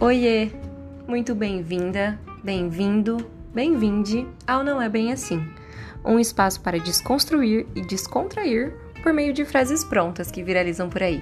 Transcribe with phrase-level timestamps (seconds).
[0.00, 0.52] Oiê!
[1.08, 3.16] Muito bem-vinda, bem-vindo,
[3.52, 5.40] bem-vinde ao Não É Bem Assim
[6.04, 8.72] um espaço para desconstruir e descontrair
[9.02, 11.20] por meio de frases prontas que viralizam por aí.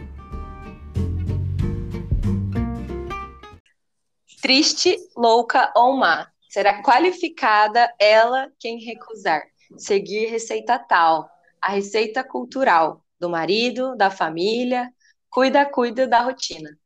[4.43, 9.43] Triste, louca ou má, será qualificada ela quem recusar
[9.79, 11.31] seguir receita tal,
[11.63, 14.93] a receita cultural do marido, da família,
[15.31, 16.79] cuida, cuida da rotina.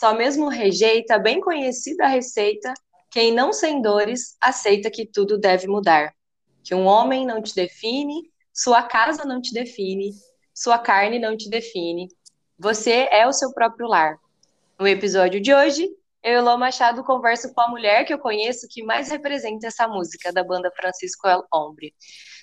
[0.00, 2.72] Só mesmo rejeita bem conhecida receita
[3.10, 6.14] quem não sem dores aceita que tudo deve mudar.
[6.62, 10.12] Que um homem não te define, sua casa não te define,
[10.54, 12.08] sua carne não te define.
[12.58, 14.18] Você é o seu próprio lar.
[14.78, 15.88] No episódio de hoje,
[16.22, 19.88] eu e Lô Machado converso com a mulher que eu conheço que mais representa essa
[19.88, 21.92] música da banda Francisco El Hombre.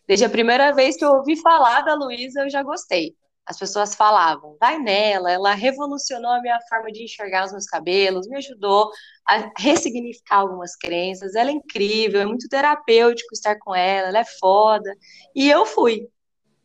[0.06, 3.94] Desde a primeira vez que eu ouvi falar da Luísa, eu já gostei as pessoas
[3.94, 8.90] falavam, vai nela, ela revolucionou a minha forma de enxergar os meus cabelos, me ajudou
[9.28, 14.26] a ressignificar algumas crenças, ela é incrível, é muito terapêutico estar com ela, ela é
[14.26, 14.92] foda.
[15.36, 16.08] E eu fui,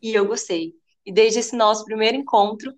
[0.00, 0.72] e eu gostei.
[1.04, 2.74] E desde esse nosso primeiro encontro,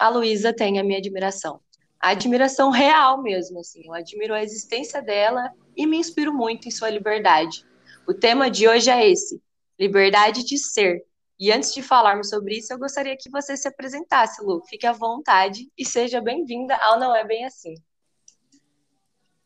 [0.00, 1.60] a Luísa tem a minha admiração.
[2.00, 6.70] A admiração real mesmo, assim, eu admiro a existência dela e me inspiro muito em
[6.70, 7.64] sua liberdade.
[8.06, 9.40] O tema de hoje é esse:
[9.78, 11.04] liberdade de ser,
[11.38, 14.62] e antes de falarmos sobre isso, eu gostaria que você se apresentasse, Lu.
[14.68, 17.74] Fique à vontade e seja bem-vinda ao Não É Bem Assim.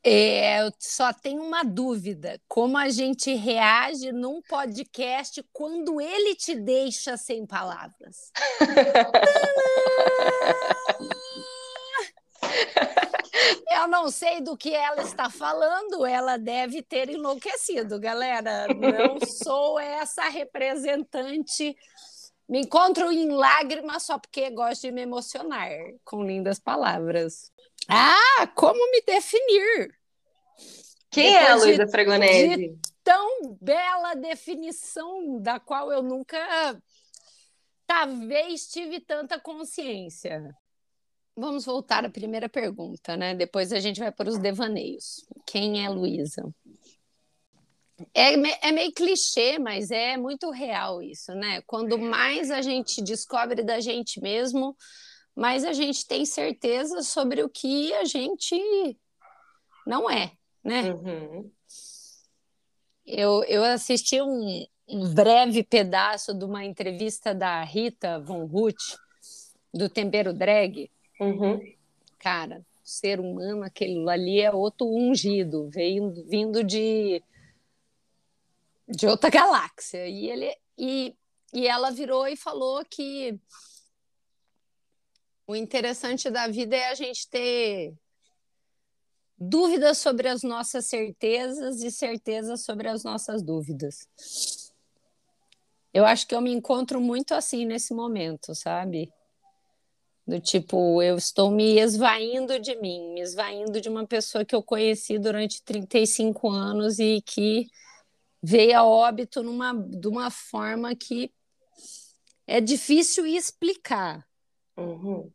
[0.05, 6.55] É, eu só tenho uma dúvida: como a gente reage num podcast quando ele te
[6.55, 8.33] deixa sem palavras?
[13.75, 18.67] Eu não sei do que ela está falando, ela deve ter enlouquecido, galera.
[18.69, 21.77] Não sou essa representante.
[22.49, 25.71] Me encontro em lágrimas só porque gosto de me emocionar
[26.05, 27.51] com lindas palavras.
[27.89, 29.95] Ah, como me definir?
[31.11, 32.57] Quem Depois é a Luísa Fregonese?
[32.57, 36.39] De tão bela definição da qual eu nunca
[37.87, 40.57] talvez tive tanta consciência.
[41.37, 43.35] Vamos voltar à primeira pergunta, né?
[43.35, 45.27] Depois a gente vai para os devaneios.
[45.47, 46.53] Quem é Luísa?
[48.15, 48.33] É,
[48.69, 51.63] é, meio clichê, mas é muito real isso, né?
[51.63, 54.77] Quando mais a gente descobre da gente mesmo,
[55.35, 58.99] mais a gente tem certeza sobre o que a gente
[59.87, 60.33] não é,
[60.63, 60.93] né?
[60.93, 61.51] Uhum.
[63.07, 68.97] Eu, eu assisti um, um breve pedaço de uma entrevista da Rita Von Ruth,
[69.73, 70.91] do Tempero Drag,
[71.23, 71.61] Uhum.
[72.19, 77.23] Cara, ser humano, aquele ali é outro ungido, veio vindo de
[78.89, 80.09] de outra galáxia.
[80.09, 81.15] E ele e,
[81.53, 83.39] e ela virou e falou que
[85.47, 87.95] o interessante da vida é a gente ter
[89.39, 94.09] dúvidas sobre as nossas certezas e certezas sobre as nossas dúvidas.
[95.95, 99.13] Eu acho que eu me encontro muito assim nesse momento, sabe?
[100.27, 104.63] Do tipo, eu estou me esvaindo de mim, me esvaindo de uma pessoa que eu
[104.63, 107.67] conheci durante 35 anos e que
[108.41, 111.33] veio a óbito numa, de uma forma que
[112.47, 114.25] é difícil explicar.
[114.77, 115.33] Uhum.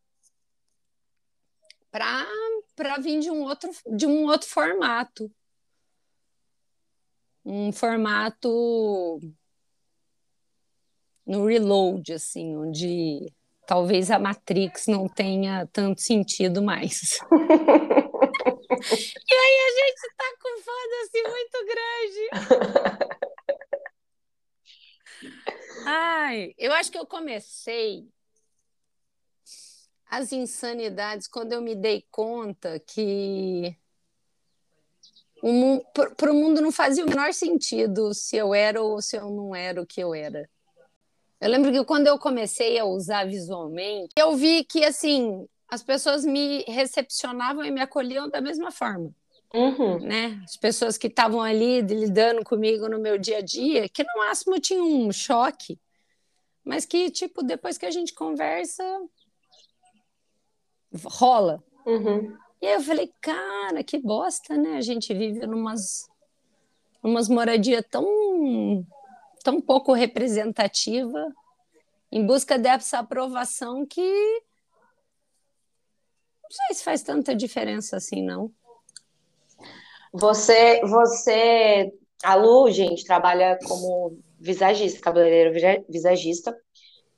[1.91, 5.29] Para vir de um, outro, de um outro formato.
[7.43, 9.19] Um formato
[11.25, 13.33] no reload, assim, onde
[13.67, 17.19] talvez a Matrix não tenha tanto sentido mais.
[17.29, 17.35] e
[19.35, 22.29] aí a gente tá com foda-se muito grande.
[25.85, 28.07] Ai, eu acho que eu comecei
[30.09, 33.77] as insanidades quando eu me dei conta que
[36.17, 39.53] para o mundo não fazia o menor sentido se eu era ou se eu não
[39.53, 40.49] era o que eu era.
[41.39, 46.25] Eu lembro que quando eu comecei a usar visualmente, eu vi que assim as pessoas
[46.25, 49.11] me recepcionavam e me acolhiam da mesma forma.
[49.53, 49.99] Uhum.
[49.99, 50.41] Né?
[50.43, 54.59] As pessoas que estavam ali lidando comigo no meu dia a dia, que no máximo
[54.59, 55.79] tinham um choque,
[56.63, 58.83] mas que, tipo, depois que a gente conversa,
[61.05, 61.63] rola.
[61.85, 62.35] Uhum.
[62.61, 64.77] E aí eu falei, cara, que bosta, né?
[64.77, 66.09] A gente vive numas,
[67.03, 68.05] numas moradias tão
[69.47, 71.33] tão pouco representativa,
[72.11, 74.01] em busca dessa aprovação que
[76.43, 78.51] não sei se faz tanta diferença assim, não.
[80.11, 86.53] Você, você, a Lu, gente, trabalha como visagista, cabeleireiro visagista.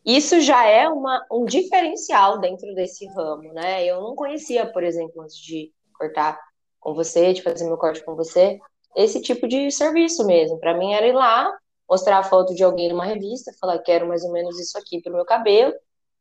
[0.06, 3.84] Isso já é uma, um diferencial dentro desse ramo, né?
[3.86, 6.40] Eu não conhecia, por exemplo, antes de cortar
[6.80, 8.60] com você, de fazer meu corte com você.
[8.96, 10.60] Esse tipo de serviço mesmo.
[10.60, 11.52] Para mim era ir lá,
[11.90, 15.14] mostrar a foto de alguém numa revista, falar quero mais ou menos isso aqui pro
[15.14, 15.74] meu cabelo,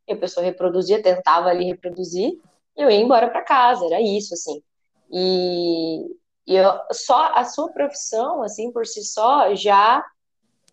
[0.07, 2.33] e a pessoa reproduzia, tentava ali reproduzir,
[2.77, 4.63] e eu ia embora para casa, era isso, assim.
[5.11, 6.17] E,
[6.47, 10.05] e eu, só a sua profissão, assim, por si só, já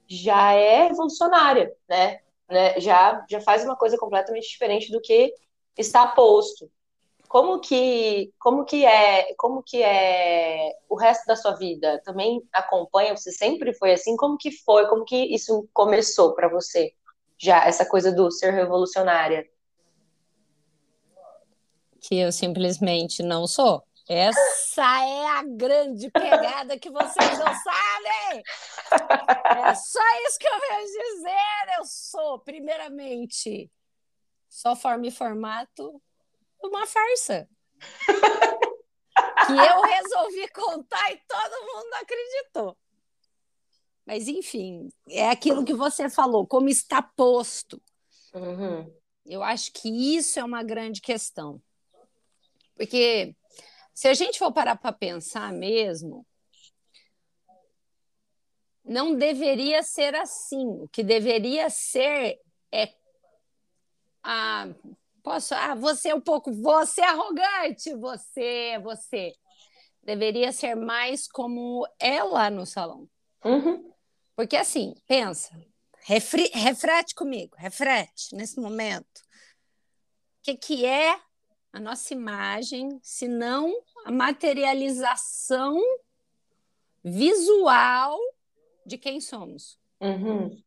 [0.07, 2.19] já é revolucionária, né?
[2.49, 2.79] né?
[2.79, 5.33] Já, já faz uma coisa completamente diferente do que
[5.77, 6.69] está posto.
[7.35, 12.01] Como que, como que é, como que é o resto da sua vida?
[12.05, 13.13] Também acompanha?
[13.13, 14.15] Você sempre foi assim?
[14.15, 14.87] Como que foi?
[14.87, 16.93] Como que isso começou para você?
[17.37, 19.45] Já essa coisa do ser revolucionária?
[21.99, 23.83] Que eu simplesmente não sou.
[24.07, 28.43] Essa é a grande pegada que vocês não sabem.
[29.67, 31.77] É só isso que eu venho dizer.
[31.79, 33.69] Eu sou, primeiramente,
[34.47, 36.01] só forma e formato
[36.67, 37.47] uma farsa.
[39.47, 42.77] que eu resolvi contar e todo mundo acreditou.
[44.05, 47.81] Mas, enfim, é aquilo que você falou, como está posto.
[48.33, 48.93] Uhum.
[49.25, 51.61] Eu acho que isso é uma grande questão.
[52.75, 53.35] Porque
[53.93, 56.25] se a gente for parar para pensar mesmo,
[58.83, 60.67] não deveria ser assim.
[60.67, 62.39] O que deveria ser
[62.71, 62.93] é
[64.21, 64.67] a
[65.25, 69.33] posso, ah, você é um pouco, você é arrogante, você, você.
[70.03, 73.09] Deveria ser mais como ela no salão.
[73.43, 73.91] Uhum.
[74.35, 75.59] Porque assim, pensa,
[76.03, 79.17] refri, refrete comigo, refrete nesse momento.
[79.17, 81.19] O que, que é
[81.73, 83.75] a nossa imagem, se não
[84.05, 85.81] a materialização
[87.03, 88.15] visual
[88.85, 89.79] de quem somos.
[89.99, 90.61] Uhum.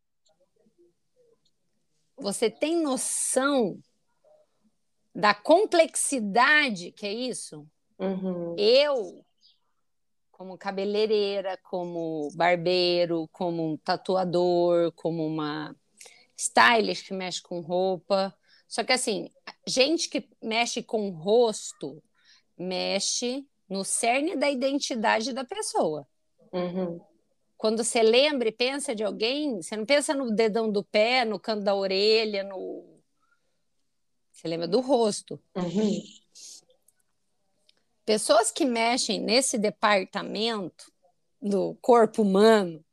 [2.16, 3.81] Você tem noção
[5.18, 7.66] da complexidade que é isso?
[7.98, 8.54] Uhum.
[8.56, 9.24] Eu,
[10.30, 15.74] como cabeleireira, como barbeiro, como um tatuador, como uma
[16.36, 18.32] stylist que mexe com roupa,
[18.68, 19.28] só que assim,
[19.66, 22.00] gente que mexe com o rosto
[22.56, 26.06] mexe no cerne da identidade da pessoa.
[26.52, 27.00] Uhum.
[27.56, 31.40] Quando você lembra e pensa de alguém, você não pensa no dedão do pé, no
[31.40, 32.97] canto da orelha, no.
[34.38, 35.43] Você lembra do rosto.
[35.56, 36.00] Uhum.
[38.06, 40.93] Pessoas que mexem nesse departamento
[41.43, 42.85] do corpo humano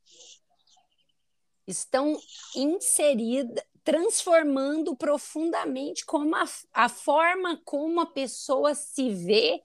[1.67, 2.19] estão
[2.55, 9.63] inseridas, transformando profundamente como a, a forma como a pessoa se vê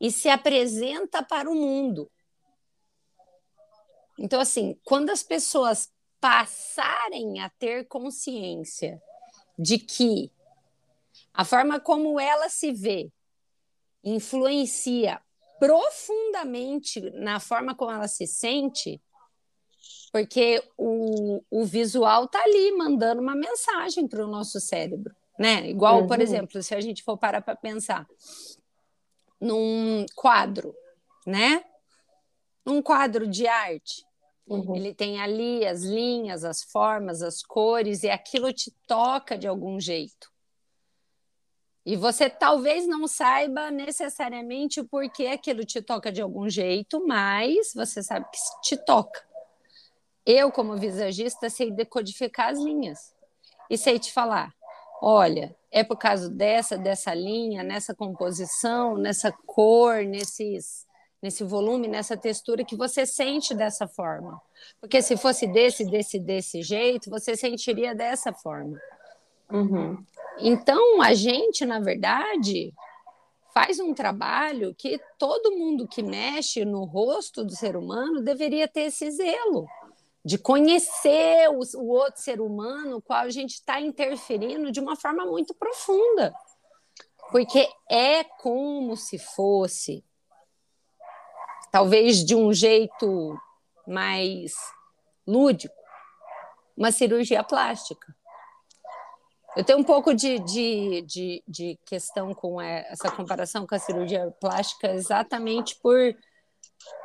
[0.00, 2.10] e se apresenta para o mundo.
[4.18, 9.00] Então, assim, quando as pessoas passarem a ter consciência
[9.56, 10.32] de que
[11.32, 13.10] a forma como ela se vê
[14.02, 15.20] influencia
[15.58, 19.00] profundamente na forma como ela se sente,
[20.10, 25.68] porque o, o visual está ali mandando uma mensagem para o nosso cérebro, né?
[25.68, 26.06] Igual, uhum.
[26.06, 28.08] por exemplo, se a gente for parar para pensar
[29.40, 30.74] num quadro,
[31.26, 31.64] né?
[32.66, 34.04] Um quadro de arte.
[34.46, 34.74] Uhum.
[34.74, 39.78] Ele tem ali as linhas, as formas, as cores, e aquilo te toca de algum
[39.78, 40.30] jeito.
[41.84, 47.72] E você talvez não saiba necessariamente o porquê aquilo te toca de algum jeito, mas
[47.74, 49.20] você sabe que te toca.
[50.26, 53.14] Eu, como visagista, sei decodificar as linhas
[53.70, 54.52] e sei te falar:
[55.00, 60.86] olha, é por causa dessa, dessa linha, nessa composição, nessa cor, nesses,
[61.22, 64.40] nesse volume, nessa textura que você sente dessa forma.
[64.80, 68.78] Porque se fosse desse, desse, desse jeito, você sentiria dessa forma.
[69.50, 70.04] Uhum.
[70.38, 72.72] Então, a gente, na verdade,
[73.52, 78.82] faz um trabalho que todo mundo que mexe no rosto do ser humano deveria ter
[78.82, 79.66] esse zelo
[80.24, 84.96] de conhecer o, o outro ser humano, o qual a gente está interferindo de uma
[84.96, 86.34] forma muito profunda.
[87.30, 90.04] Porque é como se fosse,
[91.70, 93.38] talvez de um jeito
[93.86, 94.52] mais
[95.26, 95.74] lúdico,
[96.76, 98.14] uma cirurgia plástica.
[99.56, 104.32] Eu tenho um pouco de, de, de, de, questão com essa comparação com a cirurgia
[104.40, 105.98] plástica, exatamente por,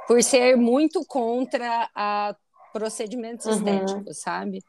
[0.07, 2.35] por ser muito contra a
[2.71, 3.53] procedimentos uhum.
[3.53, 4.63] estéticos, sabe?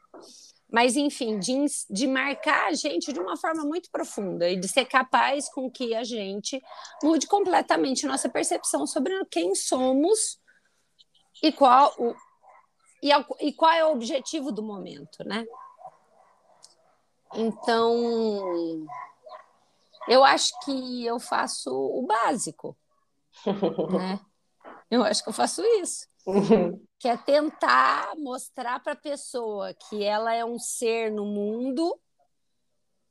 [0.71, 4.85] Mas, enfim, de, de marcar a gente de uma forma muito profunda e de ser
[4.85, 6.61] capaz com que a gente
[7.01, 10.39] mude completamente nossa percepção sobre quem somos
[11.41, 12.13] e qual, o,
[13.01, 15.45] e, e qual é o objetivo do momento, né?
[17.33, 18.85] Então,
[20.07, 22.77] eu acho que eu faço o básico.
[23.91, 24.19] né?
[24.89, 26.07] Eu acho que eu faço isso.
[26.99, 31.99] que é tentar mostrar para a pessoa que ela é um ser no mundo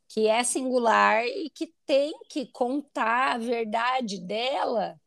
[0.08, 4.98] que é singular e que tem que contar a verdade dela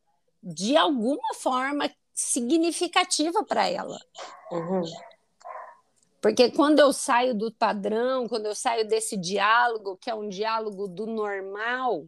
[0.42, 3.98] de alguma forma significativa para ela.
[4.52, 4.82] Uhum.
[6.22, 10.88] Porque quando eu saio do padrão, quando eu saio desse diálogo, que é um diálogo
[10.88, 12.06] do normal,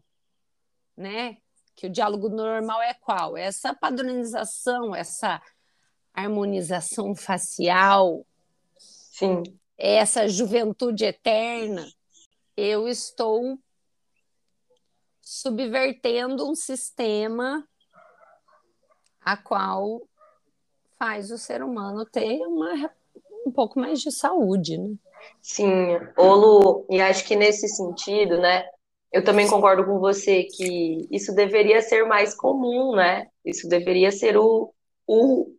[0.98, 1.38] né?
[1.75, 3.38] Que o diálogo normal é qual?
[3.38, 5.41] Essa padronização, essa
[6.13, 8.25] harmonização facial,
[8.77, 9.44] Sim.
[9.77, 11.89] essa juventude eterna.
[12.58, 13.58] Eu estou
[15.22, 17.65] subvertendo um sistema
[19.22, 20.01] a qual
[21.00, 22.91] faz o ser humano ter uma,
[23.51, 24.96] um pouco mais de saúde, né?
[25.41, 28.63] Sim, ô Lu, e acho que nesse sentido, né,
[29.12, 33.27] eu também concordo com você que isso deveria ser mais comum, né?
[33.43, 34.74] Isso deveria ser o,
[35.05, 35.53] o,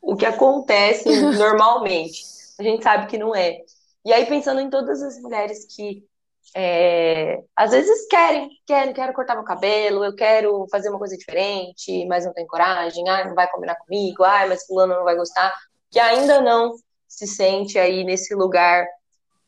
[0.00, 2.22] o que acontece normalmente.
[2.58, 3.58] A gente sabe que não é.
[4.04, 6.04] E aí, pensando em todas as mulheres que
[6.54, 12.06] é, às vezes querem, querem, quero cortar meu cabelo, eu quero fazer uma coisa diferente,
[12.06, 15.52] mas não tem coragem, ah, não vai combinar comigo, ah, mas fulano não vai gostar,
[15.90, 16.74] que ainda não
[17.14, 18.86] se sente aí nesse lugar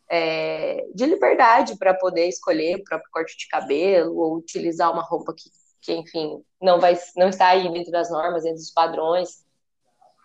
[0.09, 5.35] é, de liberdade para poder escolher o próprio corte de cabelo ou utilizar uma roupa
[5.35, 5.51] que,
[5.83, 9.45] que, enfim, não vai, não está aí dentro das normas, dentro dos padrões.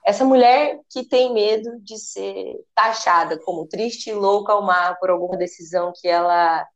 [0.06, 5.38] Essa mulher que tem medo de ser taxada como triste, louca ou má por alguma
[5.38, 6.68] decisão que ela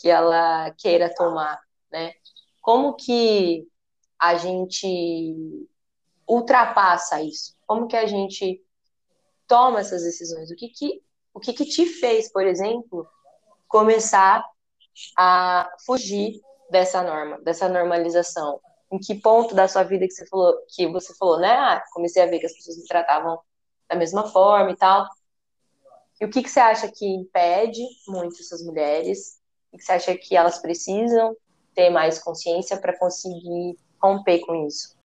[0.00, 1.60] que ela queira tomar,
[1.92, 2.14] né?
[2.62, 3.66] Como que
[4.18, 5.34] a gente
[6.26, 7.54] ultrapassa isso?
[7.66, 8.62] Como que a gente
[9.50, 10.50] toma essas decisões?
[10.50, 11.02] O que que
[11.34, 13.06] o que que te fez, por exemplo,
[13.68, 14.44] começar
[15.16, 16.40] a fugir
[16.70, 18.60] dessa norma, dessa normalização?
[18.92, 21.48] em que ponto da sua vida que você falou, que você falou, né?
[21.48, 23.38] Ah, comecei a ver que as pessoas me tratavam
[23.88, 25.06] da mesma forma e tal.
[26.20, 29.38] E o que, que você acha que impede muito essas mulheres?
[29.72, 31.36] O que você acha que elas precisam
[31.74, 34.98] ter mais consciência para conseguir romper com isso?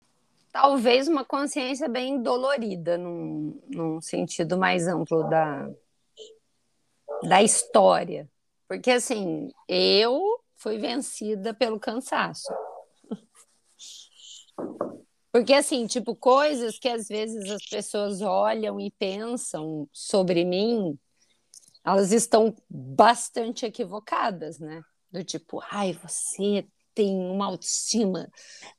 [0.54, 5.68] Talvez uma consciência bem dolorida, num, num sentido mais amplo da,
[7.24, 8.30] da história.
[8.68, 12.54] Porque, assim, eu fui vencida pelo cansaço.
[15.32, 20.96] Porque, assim, tipo, coisas que às vezes as pessoas olham e pensam sobre mim,
[21.84, 24.84] elas estão bastante equivocadas, né?
[25.10, 28.30] Do tipo, ai, você tem uma autoestima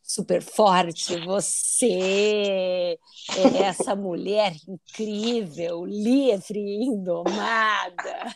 [0.01, 2.97] super forte, você
[3.37, 8.33] é essa mulher incrível, livre, indomada,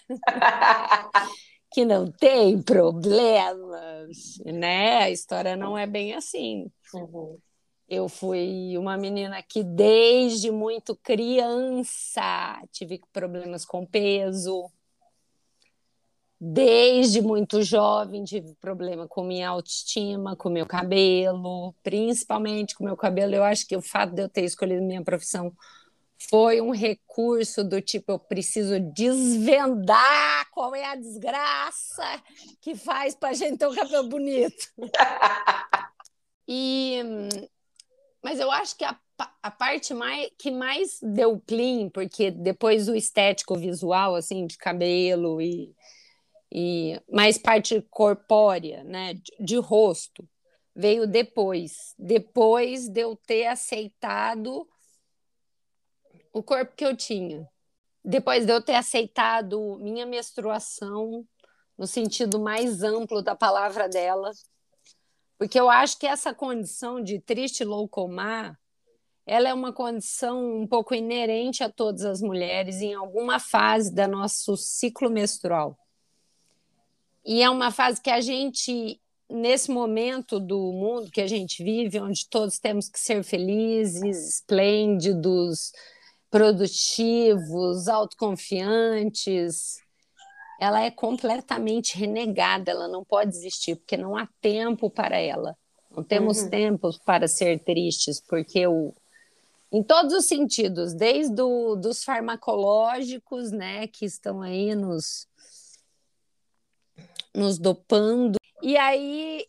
[1.72, 4.98] que não tem problemas, né?
[4.98, 6.70] A história não é bem assim.
[6.94, 7.38] Uhum.
[7.88, 14.70] Eu fui uma menina que, desde muito criança, tive problemas com peso.
[16.42, 23.36] Desde muito jovem, tive problema com minha autoestima, com meu cabelo, principalmente com meu cabelo.
[23.36, 25.52] Eu acho que o fato de eu ter escolhido minha profissão
[26.30, 32.24] foi um recurso do tipo: eu preciso desvendar qual é a desgraça
[32.62, 34.66] que faz para a gente ter um cabelo bonito.
[36.48, 37.02] e
[38.24, 38.98] mas eu acho que a,
[39.42, 45.42] a parte mais, que mais deu clean, porque depois o estético visual, assim, de cabelo
[45.42, 45.74] e,
[46.52, 50.28] e mais parte corpórea, né, de, de rosto,
[50.76, 51.94] veio depois.
[51.98, 54.68] Depois de eu ter aceitado
[56.34, 57.48] o corpo que eu tinha.
[58.04, 61.28] Depois de eu ter aceitado minha menstruação,
[61.78, 64.32] no sentido mais amplo da palavra dela,
[65.38, 68.60] porque eu acho que essa condição de triste loucomar,
[69.26, 74.08] ela é uma condição um pouco inerente a todas as mulheres em alguma fase da
[74.08, 75.78] nosso ciclo menstrual.
[77.30, 82.00] E é uma fase que a gente, nesse momento do mundo que a gente vive,
[82.00, 85.72] onde todos temos que ser felizes, esplêndidos,
[86.32, 89.78] produtivos, autoconfiantes,
[90.60, 95.56] ela é completamente renegada, ela não pode existir, porque não há tempo para ela.
[95.96, 96.50] Não temos uhum.
[96.50, 98.92] tempo para ser tristes, porque o,
[99.72, 105.29] em todos os sentidos, desde o, dos farmacológicos, né, que estão aí nos,
[107.36, 109.46] nos dopando, e aí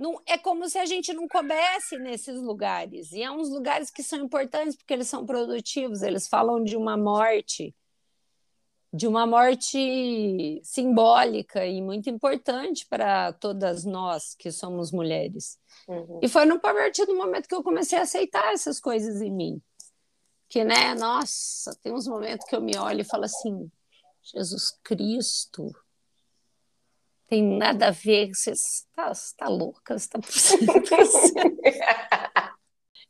[0.00, 3.12] não, é como se a gente não coubesse nesses lugares.
[3.12, 6.96] E é uns lugares que são importantes porque eles são produtivos, eles falam de uma
[6.96, 7.74] morte
[8.92, 15.58] de uma morte simbólica e muito importante para todas nós que somos mulheres.
[15.86, 16.18] Uhum.
[16.20, 19.62] E foi no partir do momento que eu comecei a aceitar essas coisas em mim.
[20.48, 23.70] Que, né, nossa, tem uns momentos que eu me olho e falo assim:
[24.34, 25.70] Jesus Cristo,
[27.30, 30.18] tem nada a ver, você está tá louca, você está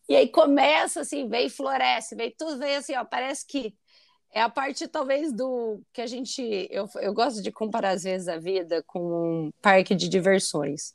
[0.07, 3.75] E aí começa assim, vem floresce, vem tudo, vem assim, ó, parece que
[4.33, 8.29] é a parte talvez do que a gente eu, eu gosto de comparar às vezes
[8.29, 10.95] a vida com um parque de diversões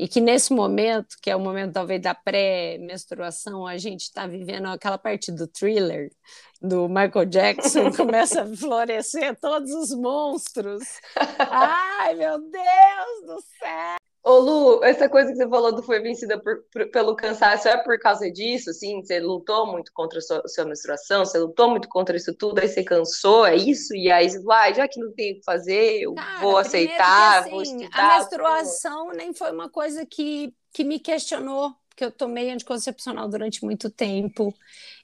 [0.00, 4.68] e que nesse momento que é o momento talvez da pré-menstruação a gente está vivendo
[4.68, 6.10] aquela parte do thriller
[6.58, 10.82] do Michael Jackson começa a florescer todos os monstros.
[11.38, 16.38] Ai meu Deus do céu Ô Lu, essa coisa que você falou do foi vencida
[16.38, 19.00] por, por, pelo cansaço é por causa disso, assim?
[19.00, 22.68] Você lutou muito contra a sua, sua, menstruação, você lutou muito contra isso tudo, aí
[22.68, 23.94] você cansou, é isso?
[23.94, 26.58] E aí você vai, ah, já que não tem o que fazer, eu Cara, vou
[26.58, 27.98] aceitar, que, assim, vou estudar.
[27.98, 33.64] A menstruação nem foi uma coisa que, que me questionou, porque eu tomei anticoncepcional durante
[33.64, 34.54] muito tempo.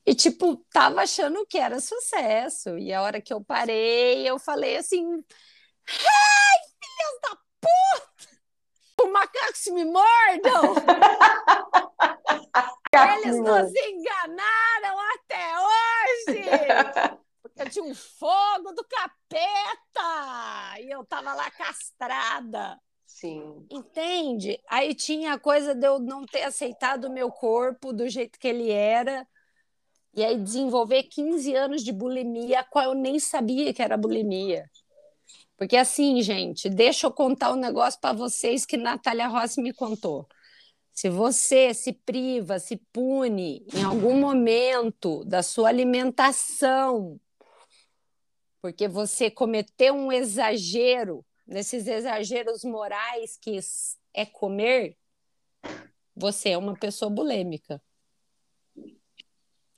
[0.04, 2.78] E, tipo, tava achando que era sucesso.
[2.78, 8.15] E a hora que eu parei, eu falei assim: Hey, filhas da puta!
[9.00, 10.74] Os macacos me mordam!
[13.18, 16.42] Eles nos enganaram até hoje!
[17.42, 20.80] Porque eu tinha um fogo do capeta!
[20.80, 22.80] E eu tava lá castrada.
[23.04, 23.66] Sim.
[23.70, 24.58] Entende?
[24.68, 28.48] Aí tinha a coisa de eu não ter aceitado o meu corpo do jeito que
[28.48, 29.26] ele era.
[30.14, 34.68] E aí desenvolver 15 anos de bulimia, a qual eu nem sabia que era bulimia.
[35.56, 40.28] Porque assim, gente, deixa eu contar um negócio para vocês que Natália Rossi me contou.
[40.92, 47.20] Se você se priva, se pune em algum momento da sua alimentação,
[48.60, 53.58] porque você cometeu um exagero, nesses exageros morais que
[54.12, 54.96] é comer,
[56.14, 57.80] você é uma pessoa bulêmica.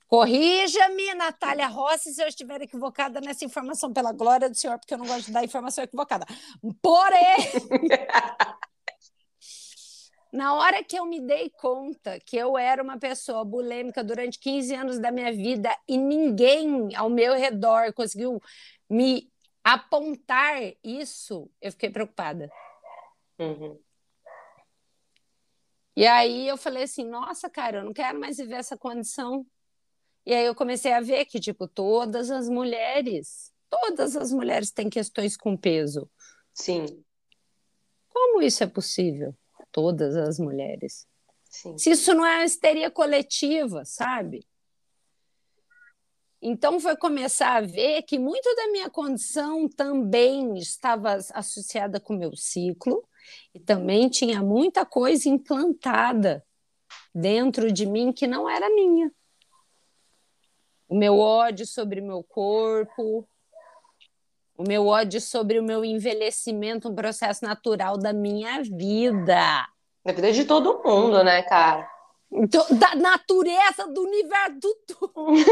[0.09, 4.99] Corrija-me, Natália Rossi, se eu estiver equivocada nessa informação, pela glória do Senhor, porque eu
[4.99, 6.25] não gosto de dar informação equivocada.
[6.81, 7.37] Porém,
[10.33, 14.75] na hora que eu me dei conta que eu era uma pessoa bulêmica durante 15
[14.75, 18.41] anos da minha vida e ninguém ao meu redor conseguiu
[18.89, 19.31] me
[19.63, 22.51] apontar isso, eu fiquei preocupada.
[23.39, 23.79] Uhum.
[25.95, 29.45] E aí eu falei assim: nossa, cara, eu não quero mais viver essa condição.
[30.29, 34.91] E aí eu comecei a ver que, tipo, todas as mulheres, todas as mulheres têm
[34.91, 36.07] questões com peso.
[36.53, 37.03] Sim.
[38.11, 39.35] Como isso é possível?
[39.73, 41.07] Todas as mulheres.
[41.45, 41.79] Sim.
[41.79, 44.47] Se isso não é uma histeria coletiva, sabe?
[46.43, 52.19] Então foi começar a ver que muito da minha condição também estava associada com o
[52.19, 53.03] meu ciclo
[53.55, 56.45] e também tinha muita coisa implantada
[57.15, 59.11] dentro de mim que não era minha
[60.89, 63.29] o meu ódio sobre o meu corpo,
[64.57, 69.69] o meu ódio sobre o meu envelhecimento, um processo natural da minha vida.
[70.05, 71.89] Da vida de todo mundo, né, cara?
[72.33, 75.37] Então, da natureza do universo do tudo.
[75.37, 75.43] é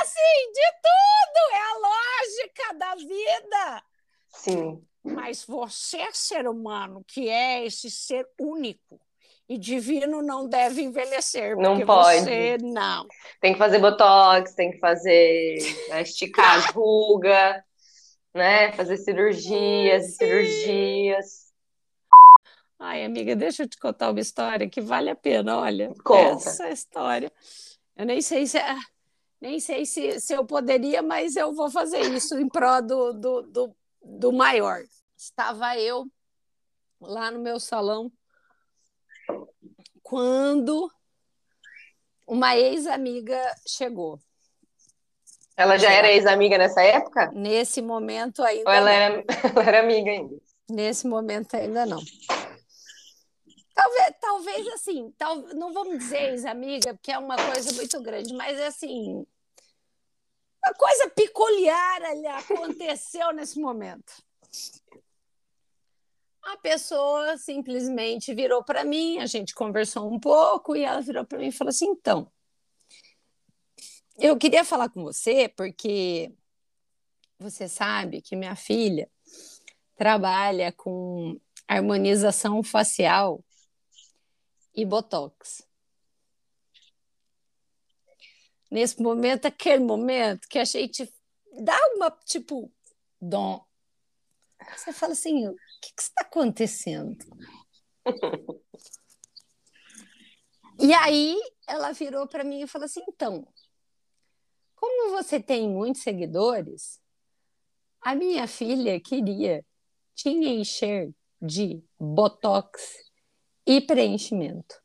[0.00, 3.82] assim, de tudo, é a lógica da vida.
[4.28, 4.80] Sim.
[5.02, 8.98] Mas você, ser humano, que é esse ser único,
[9.48, 11.56] e divino não deve envelhecer.
[11.56, 12.20] Não pode.
[12.20, 13.06] Você não.
[13.40, 17.62] Tem que fazer botox, tem que fazer né, esticar as rugas,
[18.32, 18.72] né?
[18.72, 21.44] Fazer cirurgias, cirurgias.
[22.78, 25.92] Ai, amiga, deixa eu te contar uma história que vale a pena, olha.
[26.04, 26.48] Conta.
[26.48, 27.32] Essa história.
[27.96, 28.76] Eu nem sei se é,
[29.40, 33.42] nem sei se, se eu poderia, mas eu vou fazer isso em prol do, do,
[33.42, 34.82] do, do maior.
[35.16, 36.06] Estava eu
[37.00, 38.10] lá no meu salão
[40.04, 40.92] quando
[42.26, 44.20] uma ex-amiga chegou.
[45.56, 47.32] Ela já era ex-amiga nessa época?
[47.32, 48.68] Nesse momento ainda.
[48.68, 50.36] Ou ela era, ela era amiga ainda?
[50.68, 52.00] Nesse momento ainda não.
[53.74, 58.60] Talvez, talvez assim, tal, não vamos dizer ex-amiga, porque é uma coisa muito grande, mas
[58.60, 59.26] assim,
[60.64, 64.22] uma coisa peculiar ali aconteceu nesse momento.
[66.44, 71.38] A pessoa simplesmente virou para mim, a gente conversou um pouco e ela virou para
[71.38, 72.30] mim e falou assim: então,
[74.18, 76.32] eu queria falar com você porque
[77.38, 79.10] você sabe que minha filha
[79.96, 83.44] trabalha com harmonização facial
[84.74, 85.66] e botox.
[88.70, 91.12] Nesse momento, aquele momento que a gente
[91.60, 92.72] dá uma, tipo,
[93.20, 93.64] dom.
[94.76, 97.24] Você fala assim, o que está acontecendo?
[100.80, 103.46] e aí ela virou para mim e falou assim, então,
[104.74, 107.00] como você tem muitos seguidores,
[108.00, 109.64] a minha filha queria
[110.14, 112.80] te encher de botox
[113.66, 114.83] e preenchimento.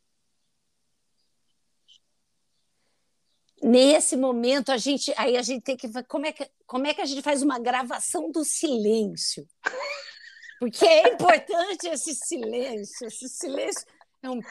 [3.62, 7.02] Nesse momento, a gente, aí a gente tem que como é que como é que
[7.02, 9.46] a gente faz uma gravação do silêncio?
[10.60, 13.86] Porque é importante esse silêncio, esse silêncio
[14.22, 14.42] é um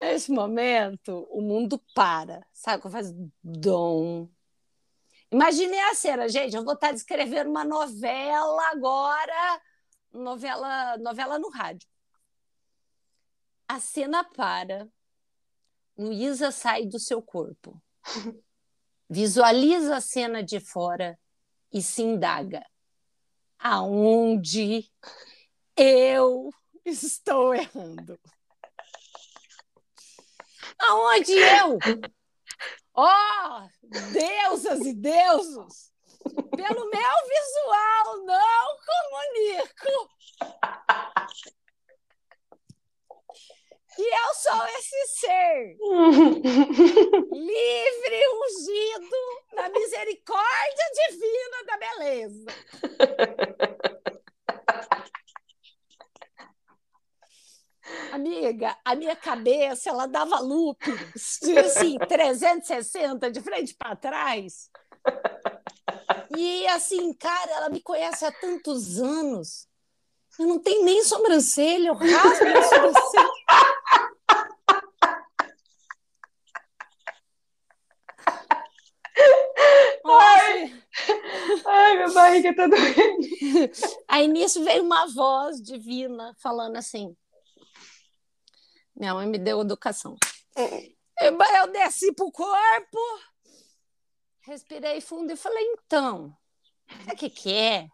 [0.00, 2.88] Nesse momento, o mundo para, sabe?
[2.88, 4.28] Faz dom.
[5.30, 6.56] Imagine a cena, gente.
[6.56, 9.60] Eu vou estar descrevendo uma novela agora,
[10.12, 11.86] novela, novela no rádio.
[13.68, 14.88] A cena para,
[15.96, 17.78] Luísa sai do seu corpo,
[19.10, 21.18] visualiza a cena de fora
[21.70, 22.64] e se indaga:
[23.58, 24.90] aonde
[25.76, 26.48] eu
[26.82, 28.18] estou errando?
[30.78, 31.78] Aonde eu?
[32.94, 33.68] Ó, oh,
[34.12, 35.92] deusas e deuses,
[36.24, 40.08] pelo meu visual não comunico.
[43.98, 45.76] E eu sou esse ser
[47.32, 49.16] livre, ungido
[49.54, 52.46] na misericórdia divina da beleza.
[58.12, 64.70] Amiga, a minha cabeça, ela dava loopings, assim, 360, de frente para trás.
[66.36, 69.66] E assim, cara, ela me conhece há tantos anos.
[70.38, 73.28] Eu não tenho nem sobrancelha, eu rasgo a sobrancelha.
[80.04, 80.82] Ai,
[81.66, 83.72] ai, minha barriga tá doendo.
[84.08, 87.16] Aí nisso veio uma voz divina falando assim:
[88.94, 90.16] minha mãe me deu educação.
[91.20, 92.98] Eu desci pro corpo,
[94.42, 96.36] respirei fundo e falei, então,
[97.10, 97.88] o que que é?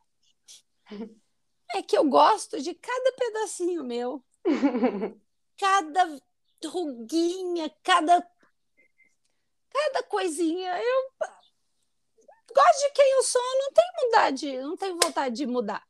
[1.75, 4.25] É que eu gosto de cada pedacinho meu.
[5.57, 6.21] Cada
[6.67, 8.21] ruguinha, cada
[9.71, 10.79] cada coisinha.
[10.81, 11.13] Eu
[12.55, 15.85] gosto de quem eu sou, não tenho vontade, não tenho vontade de mudar.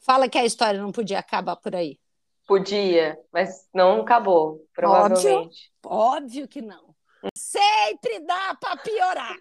[0.00, 1.98] Fala que a história não podia acabar por aí.
[2.46, 5.72] Podia, mas não acabou, provavelmente.
[5.84, 6.94] Óbvio, óbvio que não.
[7.36, 9.36] Sempre dá para piorar.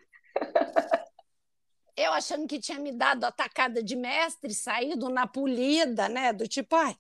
[1.95, 6.33] Eu achando que tinha me dado atacada de mestre, saído na polida, né?
[6.33, 6.95] Do tipo, ai,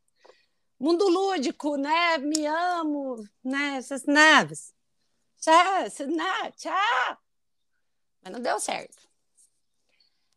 [0.79, 2.17] mundo lúdico, né?
[2.19, 3.77] Me amo, né?
[3.77, 4.73] Essas naves.
[5.41, 5.89] Tchau,
[6.55, 7.24] tchau.
[8.25, 9.07] Mas não deu certo.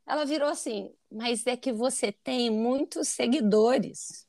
[0.06, 4.28] Ela virou assim, mas é que você tem muitos seguidores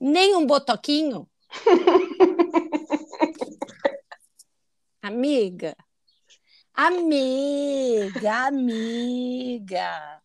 [0.00, 1.28] nem um botoquinho?
[5.00, 5.74] amiga,
[6.74, 10.20] amiga, amiga.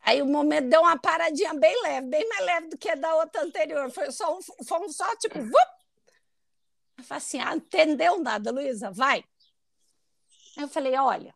[0.00, 3.42] Aí o momento deu uma paradinha bem leve, bem mais leve do que da outra
[3.42, 3.90] anterior.
[3.90, 5.73] Foi só um, foi um só tipo, vup!
[7.04, 9.22] Eu falei assim, ah, entendeu nada, Luísa, vai.
[10.56, 11.34] Eu falei, olha,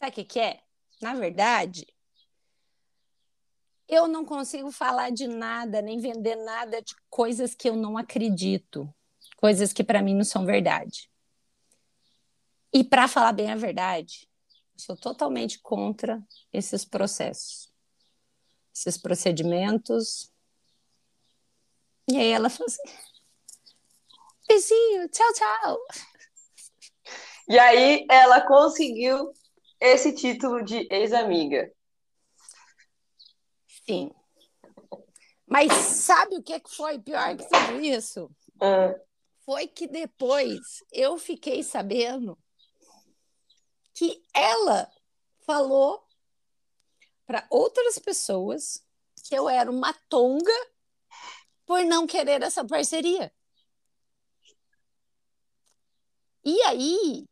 [0.00, 0.60] sabe o que, que é?
[1.00, 1.86] Na verdade,
[3.86, 8.92] eu não consigo falar de nada, nem vender nada de coisas que eu não acredito,
[9.36, 11.08] coisas que para mim não são verdade.
[12.72, 14.28] E para falar bem a verdade,
[14.76, 16.20] sou totalmente contra
[16.52, 17.72] esses processos,
[18.74, 20.32] esses procedimentos.
[22.10, 22.82] E aí ela falou assim:
[24.48, 25.78] beijinho, tchau, tchau.
[27.48, 29.32] E aí ela conseguiu
[29.80, 31.72] esse título de ex-amiga.
[33.86, 34.10] Sim.
[35.46, 38.30] Mas sabe o que foi pior que tudo isso?
[38.60, 38.94] Ah.
[39.44, 42.36] Foi que depois eu fiquei sabendo
[43.94, 44.90] que ela
[45.46, 46.04] falou
[47.24, 48.84] para outras pessoas
[49.24, 50.52] que eu era uma tonga
[51.64, 53.32] por não querer essa parceria.
[56.46, 57.24] E aí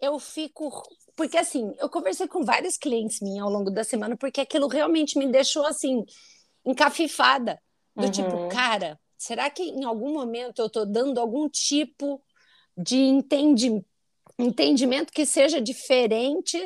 [0.00, 0.70] eu fico
[1.16, 5.18] porque assim, eu conversei com vários clientes minhas ao longo da semana, porque aquilo realmente
[5.18, 6.04] me deixou assim,
[6.64, 7.60] encafifada.
[7.94, 8.48] Do tipo, uhum.
[8.48, 12.22] tipo, cara, será que em algum momento eu estou dando algum tipo
[12.76, 13.84] de entendi
[14.38, 16.58] entendimento que seja diferente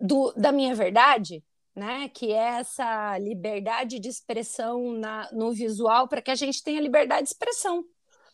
[0.00, 1.42] do, da minha verdade?
[1.74, 2.08] né?
[2.08, 7.22] Que é essa liberdade de expressão na, no visual para que a gente tenha liberdade
[7.22, 7.84] de expressão.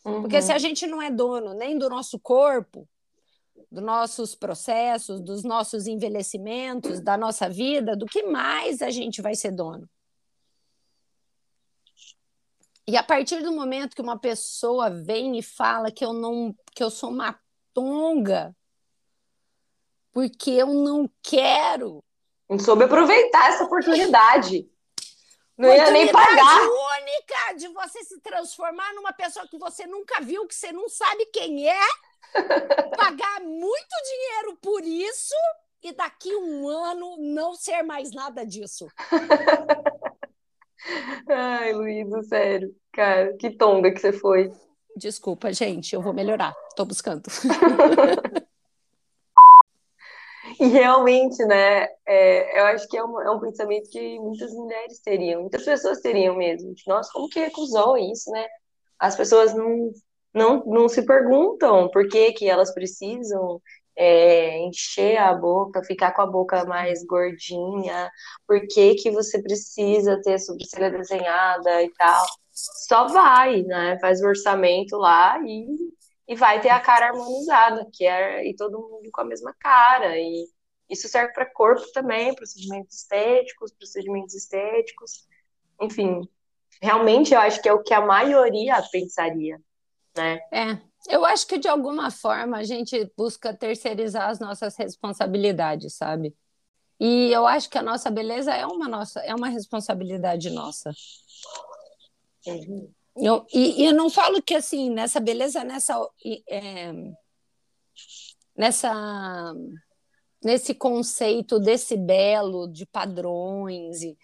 [0.06, 0.22] Uhum.
[0.22, 2.88] Porque se a gente não é dono nem do nosso corpo,
[3.68, 9.34] dos nossos processos, dos nossos envelhecimentos, da nossa vida, do que mais a gente vai
[9.34, 9.90] ser dono?
[12.86, 16.84] E a partir do momento que uma pessoa vem e fala que eu não, que
[16.84, 17.36] eu sou uma
[17.74, 18.54] tonga,
[20.12, 22.00] porque eu não quero.
[22.48, 24.70] Não soube aproveitar essa oportunidade.
[25.56, 26.60] Não ia nem pagar.
[26.60, 31.26] única de você se transformar numa pessoa que você nunca viu, que você não sabe
[31.26, 31.80] quem é,
[32.96, 35.34] pagar muito dinheiro por isso
[35.82, 38.86] e daqui um ano não ser mais nada disso.
[41.28, 42.74] Ai, Luísa, sério.
[42.92, 44.52] Cara, que tonga que você foi.
[44.96, 46.54] Desculpa, gente, eu vou melhorar.
[46.74, 47.22] Tô buscando.
[50.60, 55.00] E realmente, né, é, eu acho que é um, é um pensamento que muitas mulheres
[55.00, 56.74] teriam, muitas pessoas teriam mesmo.
[56.86, 58.46] Nossa, como que recusou isso, né?
[58.98, 59.92] As pessoas não,
[60.34, 63.60] não, não se perguntam por que, que elas precisam
[63.96, 68.10] é, encher a boca, ficar com a boca mais gordinha,
[68.46, 72.26] por que, que você precisa ter sobrancelha desenhada e tal.
[72.52, 73.98] Só vai, né?
[74.00, 75.66] Faz o orçamento lá e
[76.28, 80.18] e vai ter a cara harmonizada, que é e todo mundo com a mesma cara.
[80.18, 80.46] E
[80.88, 85.26] isso serve para corpo também, procedimentos estéticos, procedimentos estéticos,
[85.80, 86.28] enfim.
[86.82, 89.60] Realmente eu acho que é o que a maioria pensaria,
[90.16, 90.40] né?
[90.52, 90.78] É.
[91.08, 96.34] Eu acho que de alguma forma a gente busca terceirizar as nossas responsabilidades, sabe?
[96.98, 100.92] E eu acho que a nossa beleza é uma nossa, é uma responsabilidade nossa.
[102.46, 102.90] Uhum.
[103.16, 105.98] Eu, e, e, eu não falo que assim, nessa beleza, nessa,
[106.48, 106.92] é,
[108.56, 109.54] nessa
[110.44, 114.02] nesse conceito desse belo, de padrões.
[114.02, 114.16] E,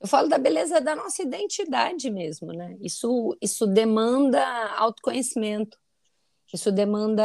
[0.00, 2.76] eu falo da beleza da nossa identidade mesmo, né?
[2.80, 4.40] Isso, isso demanda
[4.76, 5.78] autoconhecimento,
[6.52, 7.24] isso demanda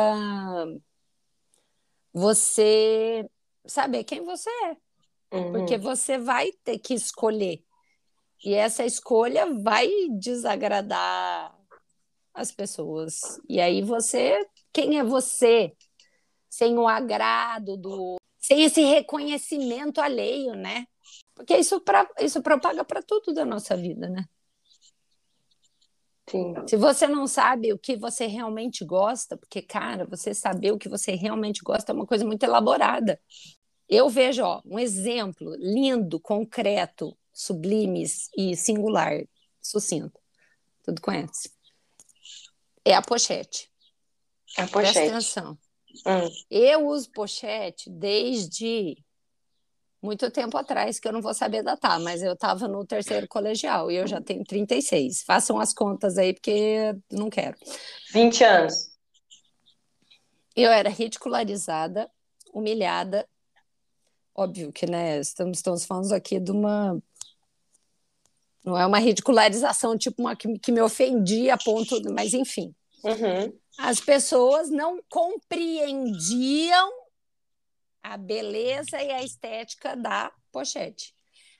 [2.13, 3.29] você
[3.65, 5.51] saber quem você é, uhum.
[5.51, 7.63] porque você vai ter que escolher
[8.43, 11.55] e essa escolha vai desagradar
[12.33, 13.39] as pessoas.
[13.47, 15.73] E aí você, quem é você?
[16.49, 20.85] Sem o agrado do, sem esse reconhecimento alheio, né?
[21.35, 24.25] Porque isso, pra, isso propaga para tudo da nossa vida, né?
[26.29, 26.53] Sim.
[26.67, 30.87] Se você não sabe o que você realmente gosta, porque, cara, você saber o que
[30.87, 33.19] você realmente gosta é uma coisa muito elaborada.
[33.87, 39.23] Eu vejo ó, um exemplo lindo, concreto, sublimes e singular,
[39.59, 40.19] sucinto.
[40.83, 41.51] Tudo conhece.
[42.85, 43.67] É a pochete.
[44.57, 44.93] A pochete.
[44.93, 45.57] Presta atenção.
[46.05, 46.29] Hum.
[46.51, 48.95] Eu uso pochete desde
[49.99, 53.91] muito tempo atrás, que eu não vou saber datar, mas eu estava no terceiro colegial
[53.91, 55.23] e eu já tenho 36.
[55.23, 57.57] Façam as contas aí, porque não quero.
[58.11, 58.91] 20 anos.
[60.55, 62.09] Eu era ridicularizada,
[62.53, 63.27] humilhada.
[64.35, 67.01] Óbvio que, né, estamos, estamos falando aqui de uma
[68.63, 72.73] não é uma ridicularização, tipo uma que, que me ofendia a ponto, mas enfim.
[73.03, 73.57] Uhum.
[73.79, 76.91] As pessoas não compreendiam
[78.03, 81.13] a beleza e a estética da pochete.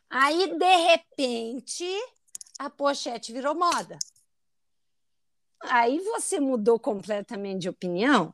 [0.09, 1.87] Aí, de repente,
[2.59, 3.97] a pochete virou moda.
[5.63, 8.33] Aí você mudou completamente de opinião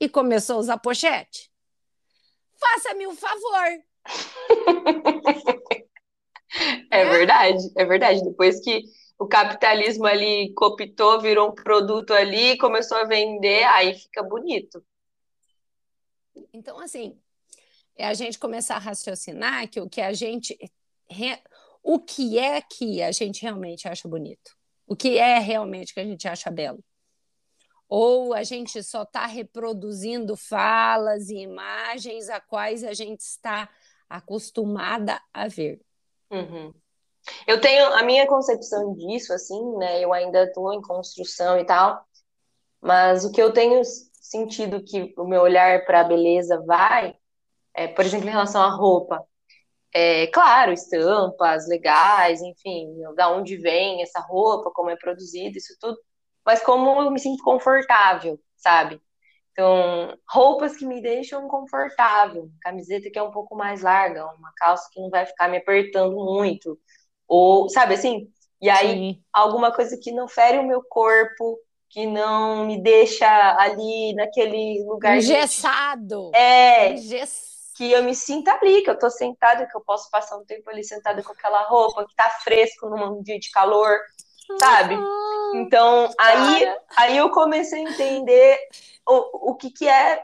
[0.00, 1.50] e começou a usar pochete.
[2.56, 3.82] Faça-me um favor.
[6.90, 8.22] É verdade, é verdade.
[8.22, 8.82] Depois que
[9.18, 14.82] o capitalismo ali copitou, virou um produto ali, começou a vender, aí fica bonito.
[16.52, 17.18] Então, assim,
[17.96, 20.56] é a gente começar a raciocinar que o que a gente.
[21.82, 24.56] O que é que a gente realmente acha bonito?
[24.86, 26.82] O que é realmente que a gente acha belo?
[27.88, 33.68] Ou a gente só está reproduzindo falas e imagens a quais a gente está
[34.08, 35.80] acostumada a ver?
[36.30, 36.72] Uhum.
[37.46, 40.02] Eu tenho a minha concepção disso, assim, né?
[40.02, 42.04] Eu ainda estou em construção e tal,
[42.80, 47.14] mas o que eu tenho sentido que o meu olhar para a beleza vai,
[47.74, 49.24] é, por exemplo, em relação à roupa.
[49.94, 55.98] É, claro, estampas legais, enfim, da onde vem essa roupa, como é produzida, isso tudo,
[56.44, 59.00] mas como eu me sinto confortável, sabe?
[59.58, 64.88] Então, roupas que me deixam confortável, camiseta que é um pouco mais larga, uma calça
[64.92, 66.78] que não vai ficar me apertando muito,
[67.26, 68.28] ou, sabe assim?
[68.62, 69.22] E aí, Sim.
[69.32, 71.58] alguma coisa que não fere o meu corpo,
[71.90, 73.26] que não me deixa
[73.58, 75.16] ali naquele lugar.
[75.16, 76.30] Engessado.
[76.30, 76.38] De...
[76.38, 76.92] É.
[76.92, 77.48] Engessado.
[77.76, 80.70] que eu me sinta ali, que eu tô sentada, que eu posso passar um tempo
[80.70, 83.98] ali sentada com aquela roupa, que tá fresco num dia de calor,
[84.56, 84.96] sabe?
[85.54, 88.58] Então, aí, aí eu comecei a entender
[89.06, 90.22] o, o que, que é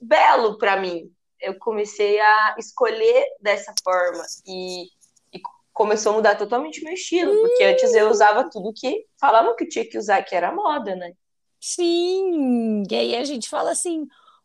[0.00, 1.10] belo para mim.
[1.40, 4.84] Eu comecei a escolher dessa forma e,
[5.32, 5.40] e,
[5.72, 9.88] começou a mudar totalmente meu estilo, porque antes eu usava tudo que falavam que tinha
[9.88, 11.12] que usar, que era moda, né?
[11.60, 14.00] Sim, e aí a gente fala assim,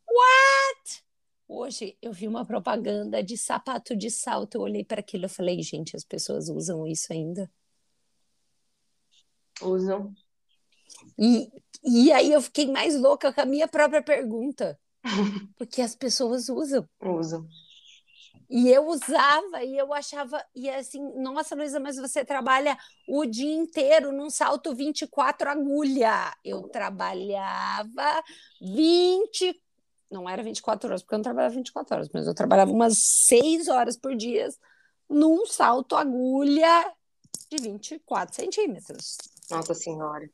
[0.07, 1.03] what?
[1.47, 5.61] Hoje eu vi uma propaganda de sapato de salto, eu olhei para aquilo e falei,
[5.61, 7.49] gente, as pessoas usam isso ainda?
[9.61, 10.13] Usam.
[11.17, 11.51] E,
[11.83, 14.79] e aí eu fiquei mais louca com a minha própria pergunta.
[15.57, 16.87] Porque as pessoas usam.
[17.01, 17.47] Usam.
[18.49, 22.75] E eu usava e eu achava, e assim, nossa, Luísa, mas você trabalha
[23.07, 26.35] o dia inteiro num salto 24 agulha.
[26.43, 28.23] Eu trabalhava
[28.59, 29.55] 20,
[30.09, 33.67] não era 24 horas, porque eu não trabalhava 24 horas, mas eu trabalhava umas 6
[33.67, 34.49] horas por dia
[35.07, 36.91] num salto agulha
[37.51, 39.17] de 24 centímetros.
[39.49, 40.29] Nossa Senhora.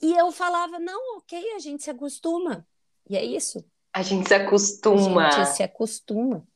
[0.00, 2.66] E eu falava, não, ok, a gente se acostuma.
[3.08, 3.64] E é isso.
[3.92, 5.26] A gente se acostuma.
[5.26, 6.46] A gente se acostuma.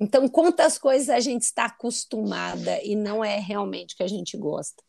[0.00, 4.82] Então, quantas coisas a gente está acostumada e não é realmente que a gente gosta?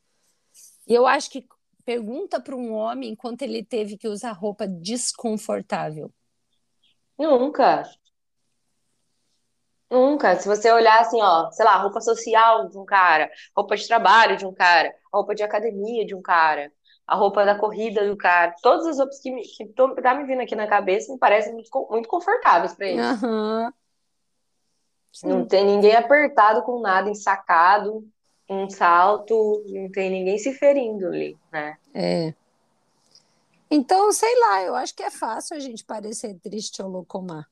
[0.88, 1.47] E eu acho que
[1.84, 6.13] pergunta para um homem quanto ele teve que usar roupa desconfortável.
[7.17, 7.89] Nunca.
[9.89, 10.36] Nunca.
[10.36, 14.38] Se você olhar assim, ó, sei lá, roupa social de um cara, roupa de trabalho
[14.38, 16.71] de um cara, roupa de academia de um cara,
[17.08, 20.25] a roupa da corrida do cara, todas as roupas que, me, que tô, tá me
[20.25, 23.02] vindo aqui na cabeça me parecem muito, muito confortáveis para ele.
[23.02, 23.71] Uhum.
[25.23, 28.08] Não tem ninguém apertado com nada, ensacado,
[28.47, 31.78] um salto, não tem ninguém se ferindo ali, né?
[31.95, 32.34] É.
[33.71, 37.47] Então, sei lá, eu acho que é fácil a gente parecer triste ou loucomar.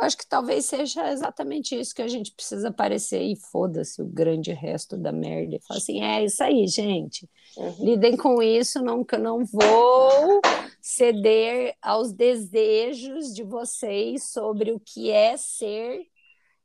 [0.00, 4.06] Eu acho que talvez seja exatamente isso que a gente precisa parecer e foda-se o
[4.06, 5.58] grande resto da merda.
[5.68, 7.28] Fala assim, é isso aí, gente.
[7.54, 7.84] Uhum.
[7.84, 10.40] Lidem com isso, eu não vou
[10.80, 16.06] ceder aos desejos de vocês sobre o que é ser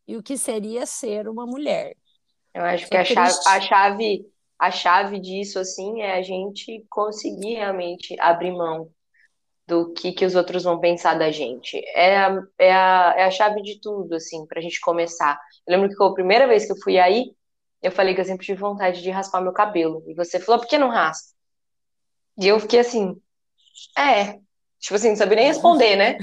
[0.07, 1.93] e o que seria ser uma mulher.
[2.53, 4.25] Eu acho que a chave, a chave,
[4.57, 8.89] a chave disso assim é a gente conseguir realmente abrir mão
[9.67, 11.81] do que, que os outros vão pensar da gente.
[11.95, 15.39] É a, é a, é a chave de tudo, assim, pra gente começar.
[15.65, 17.33] Eu lembro que a primeira vez que eu fui aí,
[17.81, 20.03] eu falei que eu sempre tive vontade de raspar meu cabelo.
[20.07, 21.33] E você falou, por que não raspa?
[22.37, 23.19] E eu fiquei assim,
[23.97, 24.39] é,
[24.85, 26.15] Tipo assim, não sabia nem responder, né?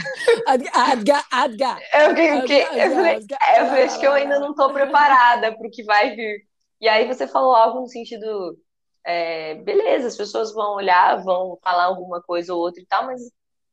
[0.47, 1.79] Adga, adga.
[1.93, 5.71] Eu, fiquei, eu, falei, eu falei, acho que eu ainda não estou preparada para o
[5.71, 6.47] que vai vir.
[6.81, 8.57] E aí você falou algo no sentido,
[9.05, 13.21] é, beleza, as pessoas vão olhar, vão falar alguma coisa ou outra e tal, mas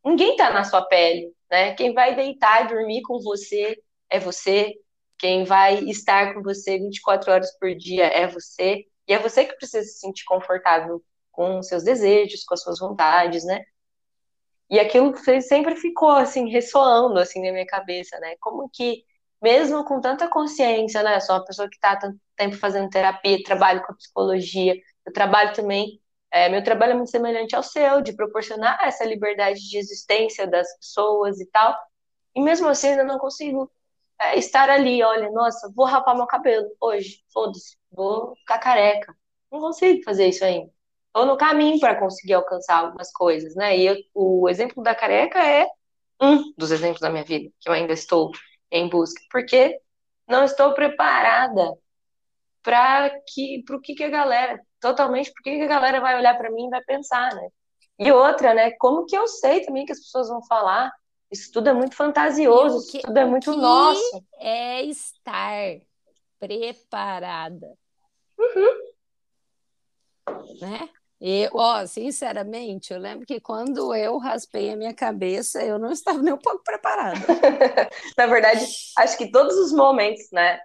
[0.04, 1.74] ninguém está na sua pele, né?
[1.76, 3.78] Quem vai deitar e dormir com você
[4.10, 4.74] é você.
[5.18, 8.86] Quem vai estar com você 24 horas por dia é você.
[9.08, 13.46] E é você que precisa se sentir confortável com seus desejos, com as suas vontades,
[13.46, 13.64] né?
[14.70, 18.36] E aquilo sempre ficou assim ressoando assim na minha cabeça, né?
[18.40, 19.04] Como que
[19.42, 21.20] mesmo com tanta consciência, né?
[21.20, 24.76] Sou uma pessoa que está tanto tempo fazendo terapia, trabalho com a psicologia,
[25.10, 29.60] eu trabalho também, é, meu trabalho é muito semelhante ao seu, de proporcionar essa liberdade
[29.68, 31.76] de existência das pessoas e tal.
[32.36, 33.72] E mesmo assim, ainda não consigo
[34.20, 39.16] é, estar ali, olha, nossa, vou rapar meu cabelo hoje, foda-se, vou ficar careca.
[39.52, 40.72] Não consigo fazer isso ainda
[41.10, 43.78] estou no caminho para conseguir alcançar algumas coisas, né?
[43.78, 45.68] E eu, o exemplo da careca é
[46.22, 48.32] um dos exemplos da minha vida, que eu ainda estou
[48.72, 49.80] em busca, porque
[50.28, 51.74] não estou preparada
[52.62, 56.52] para que o que, que a galera totalmente porque que a galera vai olhar para
[56.52, 57.50] mim e vai pensar, né?
[58.00, 58.72] E outra, né?
[58.80, 60.92] Como que eu sei também que as pessoas vão falar?
[61.32, 64.26] Isso tudo é muito fantasioso, que, isso tudo é muito nosso.
[64.40, 65.80] É estar
[66.40, 67.78] preparada.
[68.38, 68.90] Uhum.
[70.62, 70.90] Né?
[71.22, 76.22] E, ó, sinceramente, eu lembro que quando eu raspei a minha cabeça, eu não estava
[76.22, 77.20] nem um pouco preparada.
[78.18, 78.66] Na verdade,
[78.98, 80.62] acho que todos os momentos, né,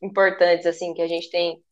[0.00, 1.62] importantes, assim, que a gente tem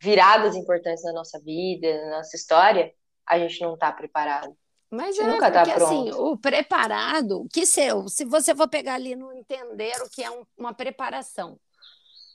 [0.00, 2.92] viradas importantes na nossa vida, na nossa história,
[3.26, 4.56] a gente não está preparado.
[4.90, 8.94] Mas é, nunca tá porque, tá assim, o preparado, que seu, se você for pegar
[8.94, 11.58] ali no entender o que é um, uma preparação,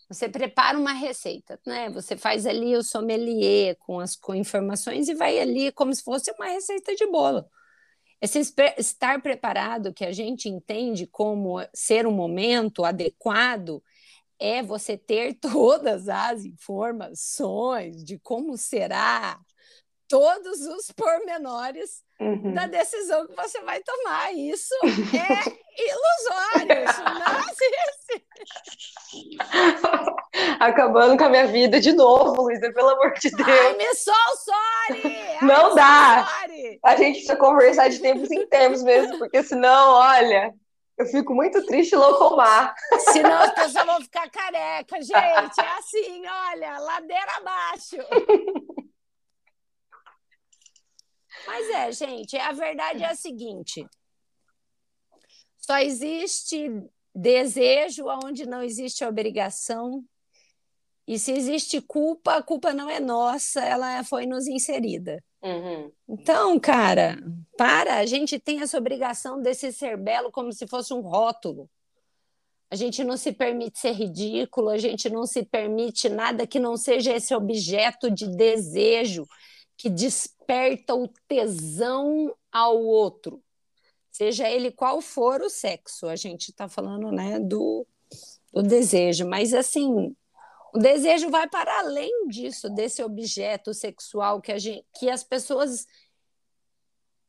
[0.10, 1.90] você prepara uma receita, né?
[1.92, 6.30] Você faz ali o sommelier com as com informações e vai ali como se fosse
[6.32, 7.46] uma receita de bolo.
[8.22, 8.40] Esse
[8.78, 13.82] estar preparado que a gente entende como ser um momento adequado
[14.42, 19.40] é você ter todas as informações de como será
[20.10, 22.54] todos os pormenores uhum.
[22.54, 24.34] da decisão que você vai tomar.
[24.34, 28.26] Isso é ilusório, isso não existe.
[30.60, 33.48] Acabando com a minha vida de novo, Luísa, pelo amor de Deus.
[33.48, 35.46] Ai, me sorry.
[35.46, 36.26] Não dá!
[36.26, 36.80] Sorry.
[36.84, 40.54] A gente precisa conversar de tempos em tempos mesmo, porque senão, olha,
[41.02, 42.76] eu fico muito triste loucomar.
[43.12, 45.60] Senão as pessoas vão ficar careca, gente.
[45.60, 47.98] É assim, olha, ladeira abaixo.
[51.48, 53.86] Mas é, gente, a verdade é a seguinte:
[55.58, 56.70] só existe
[57.14, 60.06] desejo onde não existe obrigação.
[61.08, 65.22] E se existe culpa, a culpa não é nossa, ela foi nos inserida.
[65.44, 65.92] Uhum.
[66.08, 67.18] Então, cara,
[67.58, 71.70] para, a gente tem essa obrigação desse ser belo como se fosse um rótulo.
[72.70, 76.78] A gente não se permite ser ridículo, a gente não se permite nada que não
[76.78, 79.28] seja esse objeto de desejo
[79.76, 83.44] que desperta o tesão ao outro,
[84.12, 86.08] seja ele qual for o sexo.
[86.08, 87.86] A gente está falando né, do,
[88.54, 90.16] do desejo, mas assim,
[90.74, 95.86] o desejo vai para além disso, desse objeto sexual que, a gente, que as pessoas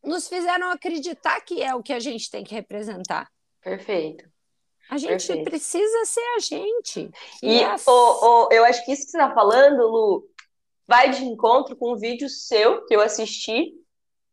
[0.02, 3.30] nos fizeram acreditar que é o que a gente tem que representar.
[3.60, 4.30] Perfeito.
[4.90, 5.44] A gente Perfeito.
[5.44, 7.10] precisa ser a gente.
[7.42, 7.86] E, e as...
[7.86, 10.28] o, o, eu acho que isso que você está falando, Lu,
[10.86, 13.72] vai de encontro com um vídeo seu que eu assisti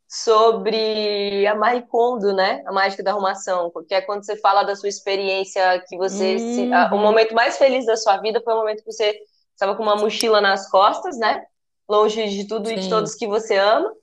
[0.10, 2.64] sobre a Marie Kondo, né?
[2.66, 6.56] A mágica da arrumação, que é quando você fala da sua experiência, que você uhum.
[6.56, 9.22] se, a, o momento mais feliz da sua vida foi o momento que você
[9.54, 11.46] estava com uma mochila nas costas, né?
[11.88, 12.74] Longe de tudo Sim.
[12.74, 13.94] e de todos que você ama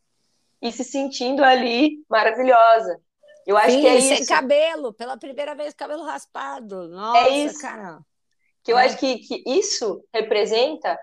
[0.63, 3.01] e se sentindo ali maravilhosa.
[3.45, 4.33] Eu acho Sim, que é sem isso.
[4.33, 6.87] cabelo, pela primeira vez cabelo raspado.
[6.89, 7.61] Nossa, é isso.
[7.61, 7.99] cara.
[8.63, 8.85] Que eu é.
[8.85, 10.97] acho que, que isso representa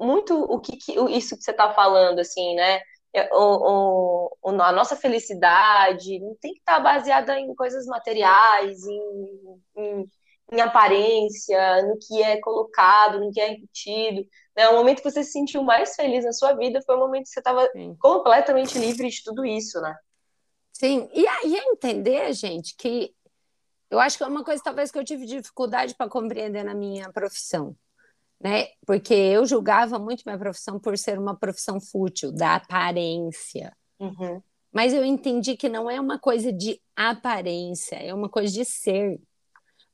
[0.00, 2.80] muito o que, que isso que você está falando, assim, né?
[3.14, 9.60] É, o, o, a nossa felicidade não tem que estar baseada em coisas materiais, em,
[9.76, 10.10] em,
[10.52, 14.26] em, aparência, no que é colocado, no que é repetido.
[14.56, 14.68] Né?
[14.68, 17.30] O momento que você se sentiu mais feliz na sua vida foi o momento que
[17.30, 17.68] você estava
[18.00, 19.94] completamente livre de tudo isso, né?
[20.72, 23.14] Sim, e aí é entender, gente, que
[23.88, 27.12] eu acho que é uma coisa talvez que eu tive dificuldade para compreender na minha
[27.12, 27.76] profissão
[28.40, 28.66] né?
[28.86, 33.74] Porque eu julgava muito minha profissão por ser uma profissão fútil, da aparência.
[33.98, 34.42] Uhum.
[34.72, 39.20] Mas eu entendi que não é uma coisa de aparência, é uma coisa de ser.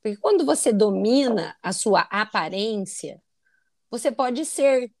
[0.01, 3.21] Porque quando você domina a sua aparência,
[3.89, 4.91] você pode ser.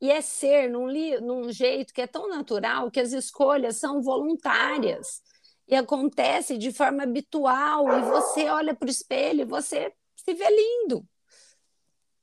[0.00, 0.86] E é ser num,
[1.22, 5.22] num jeito que é tão natural que as escolhas são voluntárias.
[5.66, 7.88] E acontece de forma habitual.
[7.98, 11.04] E você olha para o espelho e você se vê lindo.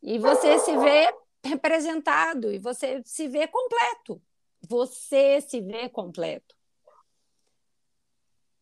[0.04, 4.22] E você se vê representado e você se vê completo.
[4.68, 6.56] Você se vê completo.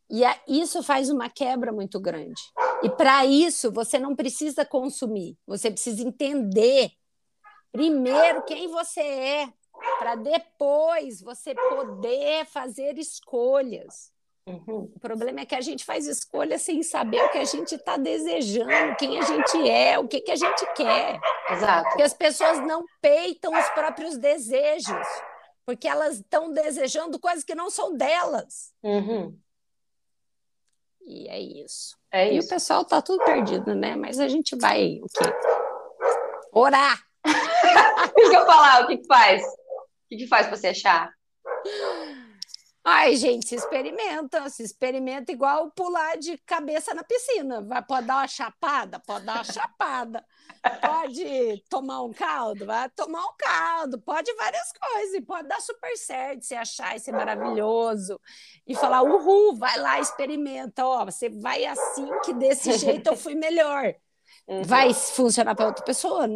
[0.10, 2.42] E isso faz uma quebra muito grande.
[2.84, 6.92] E para isso, você não precisa consumir, você precisa entender
[7.72, 9.54] primeiro quem você é,
[9.98, 14.12] para depois você poder fazer escolhas.
[14.52, 14.92] Uhum.
[14.96, 17.96] O problema é que a gente faz escolha sem saber o que a gente está
[17.96, 21.20] desejando, quem a gente é, o que, que a gente quer.
[21.50, 21.90] Exato.
[21.90, 25.08] Porque as pessoas não peitam os próprios desejos,
[25.66, 28.74] porque elas estão desejando coisas que não são delas.
[28.84, 29.38] Uhum.
[31.02, 31.98] E é isso.
[32.12, 32.48] É e isso.
[32.48, 33.96] o pessoal tá tudo perdido, né?
[33.96, 35.34] Mas a gente vai o quê?
[36.52, 37.02] Orar.
[37.26, 38.84] o que, que eu falar?
[38.84, 39.42] O que, que faz?
[39.44, 41.12] O que, que faz para você achar?
[42.84, 47.62] Ai, gente, se experimenta, se experimenta igual pular de cabeça na piscina.
[47.62, 49.00] Vai, pode dar uma chapada?
[49.00, 50.26] Pode dar uma chapada.
[50.82, 52.66] Pode tomar um caldo?
[52.66, 54.02] Vai tomar um caldo.
[54.02, 55.26] Pode várias coisas.
[55.26, 58.20] Pode dar super certo, se achar e ser maravilhoso.
[58.66, 60.84] E falar, uhul, vai lá, experimenta.
[60.84, 63.94] Ó, você vai assim, que desse jeito eu fui melhor.
[64.48, 64.64] Uhum.
[64.64, 66.28] Vai funcionar para outra pessoa?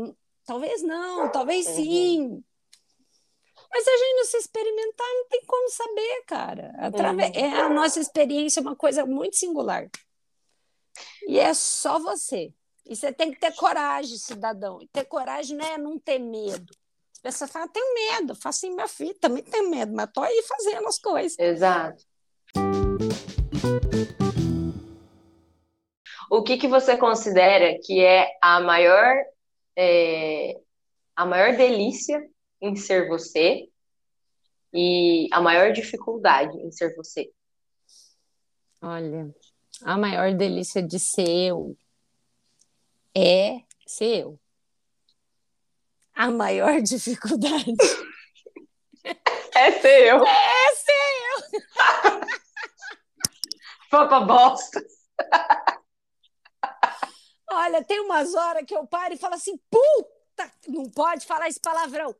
[0.45, 1.73] Talvez não, talvez uhum.
[3.75, 6.73] Mas a gente não se experimentar, não tem como saber, cara.
[6.77, 9.89] Através, é, a nossa experiência é uma coisa muito singular.
[11.27, 12.53] E é só você.
[12.85, 14.81] E você tem que ter coragem, cidadão.
[14.81, 16.73] E ter coragem não é não ter medo.
[17.11, 20.41] As pessoas falam, tenho medo, faço assim, minha filha, também tenho medo, mas tô aí
[20.43, 21.37] fazendo as coisas.
[21.37, 22.01] Exato.
[26.31, 29.13] O que, que você considera que é a maior,
[29.75, 30.61] é,
[31.13, 32.25] a maior delícia
[32.65, 33.69] em ser você
[34.73, 37.31] e a maior dificuldade em ser você?
[38.81, 39.33] Olha,
[39.83, 41.77] a maior delícia de ser eu
[43.15, 44.39] é ser eu.
[46.13, 47.71] A maior dificuldade
[49.55, 50.25] é ser eu.
[50.25, 50.91] É ser
[51.29, 52.21] eu.
[53.89, 54.83] Pra bosta.
[57.49, 61.59] Olha, tem umas horas que eu paro e falo assim, puta não pode falar esse
[61.59, 62.13] palavrão.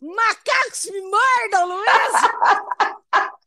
[0.00, 2.28] Macacos me mordam, Luísa!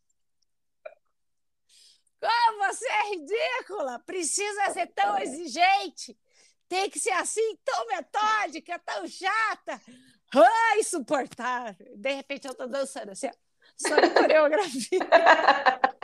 [2.20, 3.98] Como você é ridícula!
[4.06, 6.16] Precisa ser tão exigente!
[6.68, 9.80] Tem que ser assim, tão metódica, tão chata!
[10.34, 11.86] Ah, insuportável!
[11.96, 13.30] De repente eu tô dançando assim,
[13.76, 15.00] só de coreografia.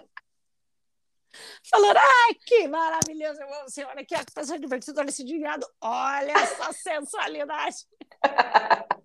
[1.70, 3.40] Falando, ai, que maravilhoso!
[3.62, 7.86] Você olha aqui, a pessoa divertida, olha esse desviado, olha essa sensualidade!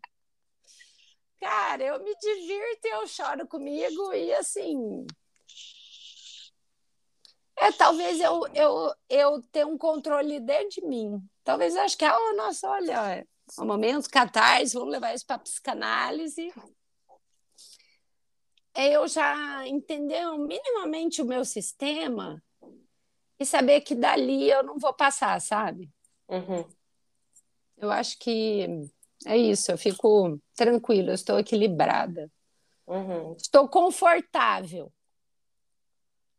[1.46, 5.06] Cara, eu me divirto e eu choro comigo e assim.
[7.56, 11.24] É, talvez eu, eu, eu tenha um controle dentro de mim.
[11.44, 13.26] Talvez acho que, ah, nossa, olha, é
[13.60, 16.52] um momento, catarse, vamos levar isso para psicanálise.
[18.74, 22.44] É eu já entender minimamente o meu sistema
[23.40, 25.92] e saber que dali eu não vou passar, sabe?
[26.28, 26.68] Uhum.
[27.78, 28.90] Eu acho que
[29.26, 32.32] é isso, eu fico tranquila, eu estou equilibrada.
[32.88, 33.36] Uhum.
[33.38, 34.92] Estou confortável.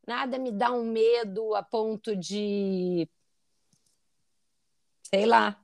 [0.07, 3.09] Nada me dá um medo a ponto de,
[5.03, 5.61] sei lá,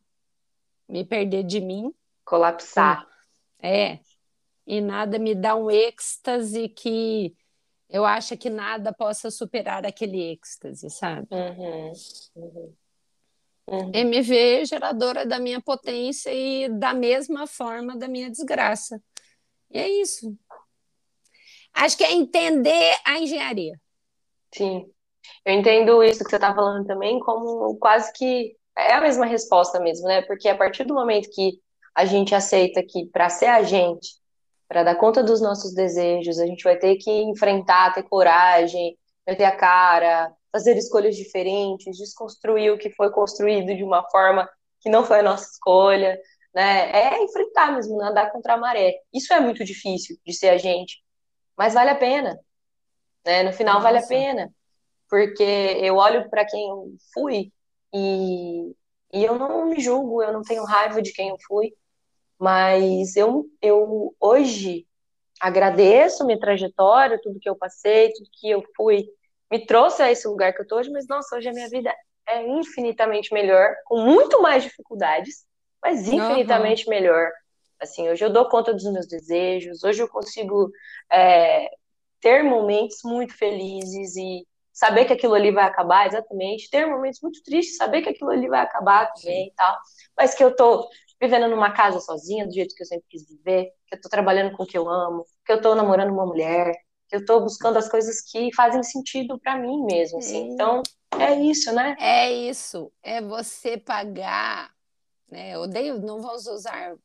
[0.89, 1.95] me perder de mim.
[2.25, 3.07] Colapsar.
[3.61, 4.01] É.
[4.67, 7.37] E nada me dá um êxtase que
[7.89, 11.29] eu acho que nada possa superar aquele êxtase, sabe?
[11.31, 11.93] Uhum.
[12.35, 12.75] Uhum.
[13.67, 13.93] Uhum.
[13.95, 19.01] MV geradora da minha potência e da mesma forma da minha desgraça.
[19.71, 20.37] E é isso.
[21.73, 23.81] Acho que é entender a engenharia.
[24.53, 24.87] Sim.
[25.45, 29.81] Eu entendo isso que você está falando também como quase que é a mesma resposta
[29.81, 30.23] mesmo, né?
[30.23, 31.61] Porque a partir do momento que
[31.95, 34.17] a gente aceita que para ser a gente,
[34.69, 38.97] para dar conta dos nossos desejos, a gente vai ter que enfrentar, ter coragem,
[39.27, 44.49] meter a cara, fazer escolhas diferentes, desconstruir o que foi construído de uma forma
[44.81, 46.21] que não foi a nossa escolha,
[46.55, 46.91] né?
[46.91, 48.95] É enfrentar mesmo, nadar contra a maré.
[49.13, 51.03] Isso é muito difícil de ser a gente,
[51.57, 52.39] mas vale a pena,
[53.25, 53.43] né?
[53.45, 53.85] No final nossa.
[53.85, 54.53] vale a pena,
[55.09, 57.51] porque eu olho para quem eu fui
[57.95, 58.75] e,
[59.13, 61.73] e eu não me julgo, eu não tenho raiva de quem eu fui,
[62.39, 64.87] mas eu, eu hoje
[65.41, 69.09] agradeço minha trajetória, tudo que eu passei, tudo que eu fui
[69.53, 71.95] me trouxe a esse lugar que eu tô hoje, mas nossa, hoje a minha vida
[72.27, 75.45] é infinitamente melhor, com muito mais dificuldades,
[75.83, 76.91] mas infinitamente uhum.
[76.91, 77.31] melhor.
[77.79, 80.71] Assim, hoje eu dou conta dos meus desejos, hoje eu consigo
[81.13, 81.69] é,
[82.19, 87.43] ter momentos muito felizes e saber que aquilo ali vai acabar, exatamente, ter momentos muito
[87.43, 89.77] tristes, saber que aquilo ali vai acabar também e tal,
[90.17, 90.89] mas que eu tô
[91.21, 94.57] vivendo numa casa sozinha, do jeito que eu sempre quis viver, que eu tô trabalhando
[94.57, 96.73] com o que eu amo, que eu tô namorando uma mulher,
[97.13, 100.49] eu estou buscando as coisas que fazem sentido para mim mesmo, assim.
[100.49, 100.83] Então,
[101.19, 101.95] é isso, né?
[102.01, 102.91] É isso.
[103.03, 104.71] É você pagar,
[105.31, 105.55] né?
[105.55, 106.97] Eu odeio, não vamos usar,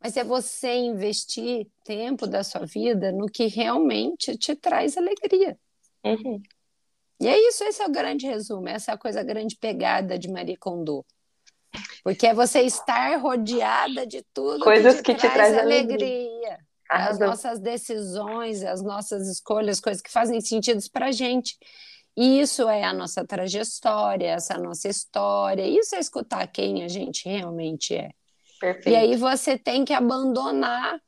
[0.00, 5.56] mas é você investir tempo da sua vida no que realmente te traz alegria.
[6.04, 6.42] Uhum.
[7.20, 10.18] E é isso, esse é o grande resumo, essa é a coisa a grande pegada
[10.18, 11.06] de Marie Kondo.
[12.02, 15.94] Porque é você estar rodeada de tudo coisas que te, que traz, te traz alegria.
[15.94, 16.58] alegria.
[16.88, 21.56] As nossas decisões, as nossas escolhas, coisas que fazem sentido para a gente.
[22.16, 25.66] E isso é a nossa trajetória, essa nossa história.
[25.66, 28.10] Isso é escutar quem a gente realmente é.
[28.60, 28.88] Perfeito.
[28.88, 31.00] E aí você tem que abandonar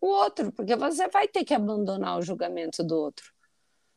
[0.00, 3.24] o outro, porque você vai ter que abandonar o julgamento do outro.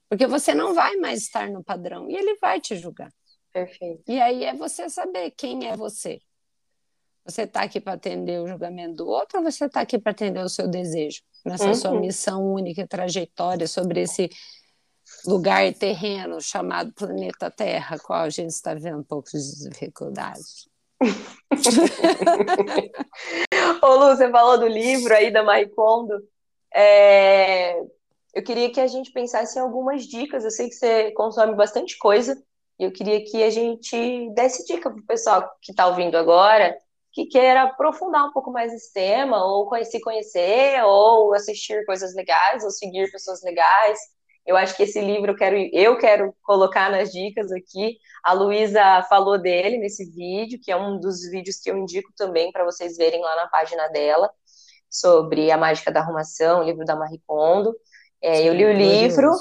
[0.10, 3.12] Porque você não vai mais estar no padrão e ele vai te julgar.
[3.52, 4.04] Perfeito.
[4.08, 6.20] E aí é você saber quem é você.
[7.28, 10.40] Você está aqui para atender o julgamento do outro ou você está aqui para atender
[10.40, 11.22] o seu desejo?
[11.46, 11.74] Nessa uhum.
[11.74, 14.30] sua missão única, trajetória sobre esse
[15.26, 20.70] lugar terreno chamado planeta Terra, qual a gente está vendo um pouco de dificuldades.
[23.84, 26.24] Ô Lu, você falou do livro aí da Marie Kondo.
[26.74, 27.78] É...
[28.34, 30.46] Eu queria que a gente pensasse em algumas dicas.
[30.46, 32.42] Eu sei que você consome bastante coisa
[32.80, 36.74] e eu queria que a gente desse dica para o pessoal que está ouvindo agora
[37.18, 42.64] que queira aprofundar um pouco mais esse tema, ou se conhecer, ou assistir coisas legais,
[42.64, 43.98] ou seguir pessoas legais.
[44.46, 47.98] Eu acho que esse livro eu quero, eu quero colocar nas dicas aqui.
[48.24, 52.52] A Luísa falou dele nesse vídeo, que é um dos vídeos que eu indico também
[52.52, 54.30] para vocês verem lá na página dela,
[54.88, 57.76] sobre a mágica da arrumação, o livro da Marie Kondo.
[58.22, 59.32] É, eu li o livro,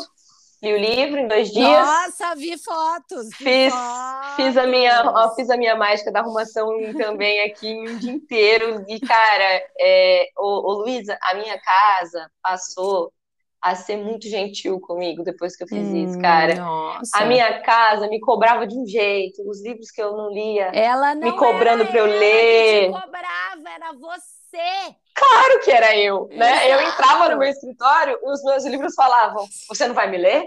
[0.63, 1.87] li o livro em dois dias.
[1.87, 3.29] Nossa, vi fotos!
[3.39, 4.37] Vi fiz, fotos.
[4.37, 8.13] fiz, a minha, ó, fiz a minha mágica da arrumação também aqui em um dia
[8.13, 8.85] inteiro.
[8.89, 13.13] E, cara, é, ô, ô Luísa, a minha casa passou
[13.61, 16.55] a ser muito gentil comigo depois que eu fiz hum, isso, cara.
[16.55, 17.19] Nossa.
[17.19, 21.15] A minha casa me cobrava de um jeito, os livros que eu não lia ela
[21.15, 22.87] não me cobrando para eu ler.
[22.87, 24.97] te cobrava, era você você!
[25.15, 26.73] Claro que era eu, né?
[26.73, 30.47] Eu entrava no meu escritório e os meus livros falavam: Você não vai me ler?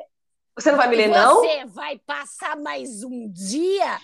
[0.55, 1.35] Você não vai me ler, não?
[1.35, 3.99] Você vai passar mais um dia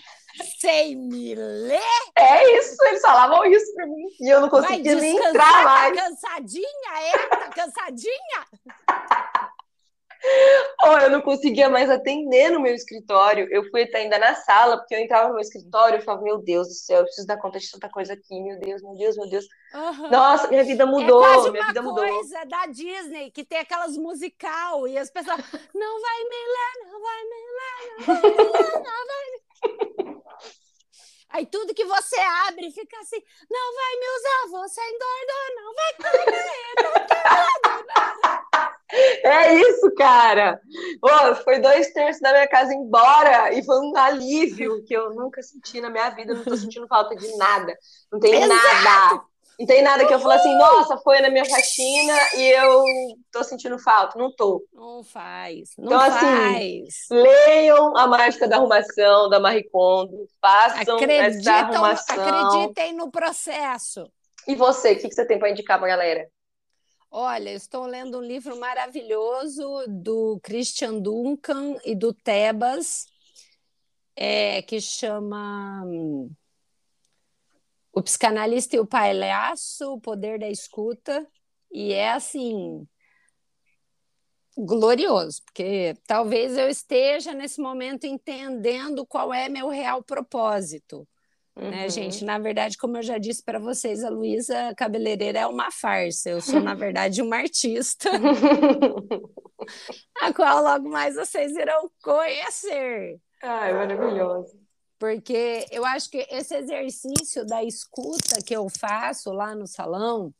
[0.58, 1.80] sem me ler?
[2.16, 4.06] É isso, eles falavam isso pra mim.
[4.20, 5.96] E eu não conseguia nem entrar tá mais.
[5.96, 7.28] Tá cansadinha, é?
[7.28, 8.46] Tá cansadinha?
[10.84, 13.48] Oh, eu não conseguia mais atender no meu escritório.
[13.50, 16.38] Eu fui até ainda na sala, porque eu entrava no meu escritório e falava, meu
[16.38, 19.16] Deus do céu, eu preciso dar conta de tanta coisa aqui, meu Deus, meu Deus,
[19.16, 19.46] meu Deus.
[19.74, 20.10] Uhum.
[20.10, 22.06] Nossa, minha vida mudou, é quase minha uma vida mudou.
[22.06, 25.38] coisa da Disney, que tem aquelas musical, e as pessoas,
[25.74, 29.46] não vai me ler, não vai me ler, não vai me ler, não vai me
[31.30, 32.16] Aí tudo que você
[32.46, 37.76] abre fica assim, não vai me usar, você engordou, não vai comer, não tem nada.
[39.26, 40.60] É isso, cara.
[41.02, 45.42] Oh, foi dois terços da minha casa embora e foi um alívio que eu nunca
[45.42, 46.32] senti na minha vida.
[46.32, 47.76] Não tô sentindo falta de nada.
[48.12, 48.84] Não tem Exato.
[48.84, 49.22] nada.
[49.58, 52.84] Não tem nada que eu falo assim, nossa, foi na minha faxina e eu
[53.32, 54.16] tô sentindo falta.
[54.16, 54.62] Não tô.
[54.72, 56.94] Não faz, não Então, assim, faz.
[57.10, 60.28] Leiam a mágica da arrumação da Marie Kondo.
[60.40, 62.16] Façam essa arrumação.
[62.16, 64.08] acreditem no processo.
[64.46, 66.28] E você, o que, que você tem para indicar pra galera?
[67.18, 73.06] Olha, estou lendo um livro maravilhoso do Christian Duncan e do Tebas,
[74.14, 75.82] é, que chama
[77.90, 81.26] O Psicanalista e o Palhaço, O Poder da Escuta,
[81.72, 82.86] e é assim
[84.54, 91.08] glorioso, porque talvez eu esteja nesse momento entendendo qual é meu real propósito.
[91.56, 91.70] Uhum.
[91.70, 92.22] Né, gente?
[92.22, 96.28] Na verdade, como eu já disse para vocês, a Luísa Cabeleireira é uma farsa.
[96.28, 98.10] Eu sou, na verdade, uma artista,
[100.20, 103.18] a qual logo mais vocês irão conhecer.
[103.42, 104.54] Ai, maravilhoso.
[104.98, 110.34] Porque eu acho que esse exercício da escuta que eu faço lá no salão,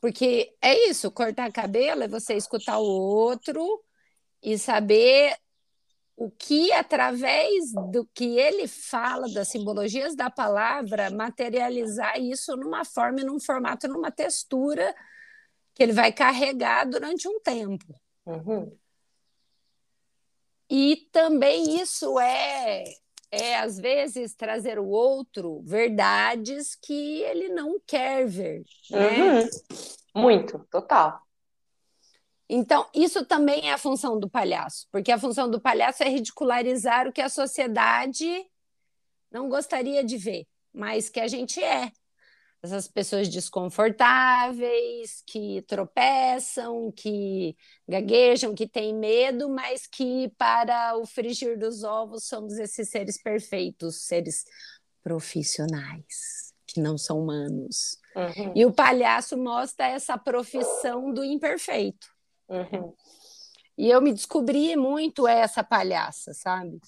[0.00, 3.82] porque é isso, cortar cabelo é você escutar o outro
[4.42, 5.36] e saber
[6.20, 13.22] o que, através do que ele fala, das simbologias da palavra, materializar isso numa forma,
[13.22, 14.92] num formato, numa textura
[15.72, 17.94] que ele vai carregar durante um tempo.
[18.26, 18.76] Uhum.
[20.68, 22.82] E também isso é,
[23.30, 28.64] é, às vezes, trazer o outro verdades que ele não quer ver.
[28.90, 29.40] Né?
[29.40, 29.48] Uhum.
[30.16, 31.22] Muito, total.
[32.48, 37.06] Então, isso também é a função do palhaço, porque a função do palhaço é ridicularizar
[37.06, 38.26] o que a sociedade
[39.30, 41.92] não gostaria de ver, mas que a gente é.
[42.60, 51.56] Essas pessoas desconfortáveis, que tropeçam, que gaguejam, que têm medo, mas que, para o frigir
[51.56, 54.44] dos ovos, somos esses seres perfeitos, seres
[55.04, 57.96] profissionais, que não são humanos.
[58.16, 58.52] Uhum.
[58.56, 62.08] E o palhaço mostra essa profissão do imperfeito.
[62.48, 62.94] Uhum.
[63.76, 66.80] E eu me descobri muito essa palhaça, sabe?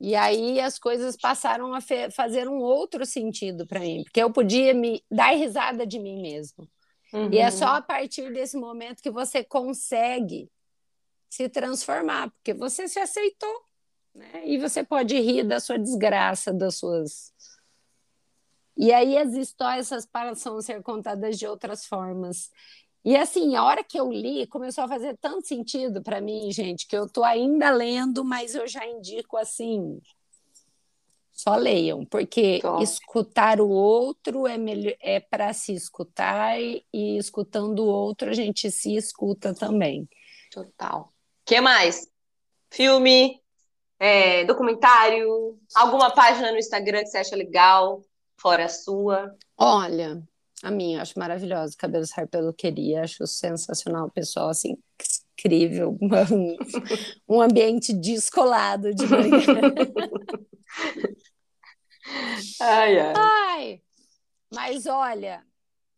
[0.00, 1.78] E aí as coisas passaram a
[2.10, 6.68] fazer um outro sentido para mim, porque eu podia me dar risada de mim mesmo.
[7.12, 7.32] Uhum.
[7.32, 10.50] E é só a partir desse momento que você consegue
[11.30, 13.64] se transformar, porque você se aceitou,
[14.14, 14.42] né?
[14.44, 17.32] E você pode rir da sua desgraça, das suas.
[18.76, 22.50] E aí as histórias passam a ser contadas de outras formas.
[23.04, 26.86] E assim, a hora que eu li, começou a fazer tanto sentido para mim, gente,
[26.86, 30.00] que eu estou ainda lendo, mas eu já indico assim,
[31.30, 32.82] só leiam, porque Top.
[32.82, 36.82] escutar o outro é, melhor, é para se escutar e
[37.18, 40.08] escutando o outro a gente se escuta também.
[40.50, 41.12] Total.
[41.44, 42.08] que mais?
[42.70, 43.42] Filme,
[43.98, 48.02] é, documentário, alguma página no Instagram que você acha legal,
[48.38, 49.36] fora a sua?
[49.58, 50.22] Olha,
[50.64, 51.76] a minha, acho maravilhosa.
[51.76, 54.10] Cabelos Hair Peluqueria, acho sensacional.
[54.10, 54.78] Pessoal, assim,
[55.38, 55.98] incrível.
[56.32, 56.56] Um,
[57.28, 59.30] um ambiente descolado de manhã.
[62.60, 63.12] ai, ai.
[63.16, 63.82] ai,
[64.52, 65.44] mas olha,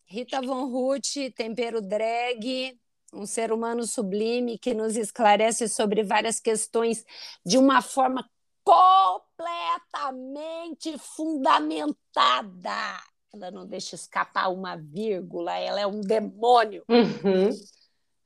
[0.04, 2.76] Rita Von Ruth, Tempero Drag,
[3.12, 7.04] um ser humano sublime que nos esclarece sobre várias questões
[7.44, 8.28] de uma forma
[8.64, 13.00] completamente fundamentada
[13.36, 16.84] ela não deixa escapar uma vírgula, ela é um demônio.
[16.88, 17.50] Uhum.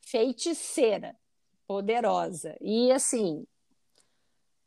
[0.00, 1.14] Feiticeira,
[1.66, 2.56] poderosa.
[2.60, 3.44] E assim,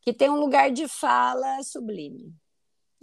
[0.02, 2.34] que tem um lugar de fala sublime.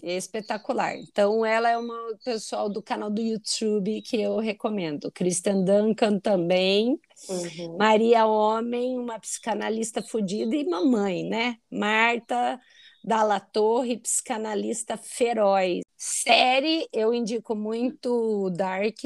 [0.03, 0.97] É espetacular.
[0.97, 5.12] Então, ela é uma pessoal do canal do YouTube que eu recomendo.
[5.12, 6.99] Christian Duncan também.
[7.28, 7.76] Uhum.
[7.76, 11.57] Maria Homem, uma psicanalista fodida e mamãe, né?
[11.70, 12.59] Marta
[13.05, 15.82] Dalla Torre, psicanalista feroz.
[16.03, 18.98] Série, eu indico muito Dark,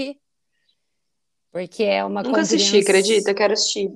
[1.50, 3.34] porque é uma Nunca assisti, acredita?
[3.34, 3.92] Quero assistir.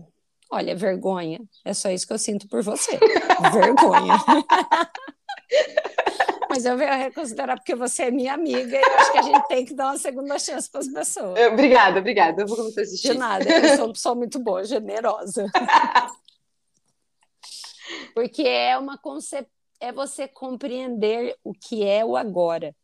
[0.51, 1.41] Olha, vergonha.
[1.65, 2.99] É só isso que eu sinto por você.
[3.55, 4.17] vergonha.
[6.51, 9.23] Mas eu venho a reconsiderar porque você é minha amiga e eu acho que a
[9.23, 11.39] gente tem que dar uma segunda chance para as pessoas.
[11.53, 12.43] Obrigada, obrigada.
[12.43, 13.13] Eu vou começar a assistir.
[13.13, 15.47] De nada, eu sou uma pessoa muito boa, generosa.
[18.13, 22.75] porque é uma concepção, é você compreender o que é o agora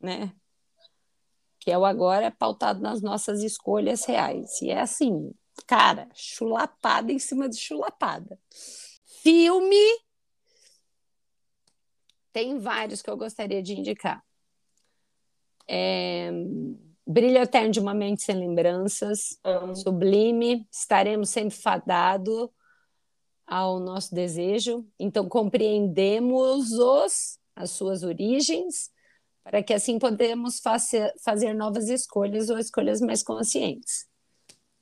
[0.00, 0.32] né?
[1.60, 4.60] Que é o agora pautado nas nossas escolhas reais.
[4.62, 5.32] E é assim,
[5.66, 8.38] cara, chulapada em cima de chulapada.
[9.22, 10.00] Filme.
[12.32, 14.22] Tem vários que eu gostaria de indicar.
[15.68, 16.30] É...
[17.08, 19.74] Brilho Eterno de uma Mente Sem Lembranças, uhum.
[19.76, 22.52] Sublime, Estaremos Sempre Fadado
[23.46, 24.84] ao nosso desejo.
[24.98, 28.90] Então, compreendemos os, as suas origens
[29.46, 34.04] para que assim podemos fazer, fazer novas escolhas ou escolhas mais conscientes.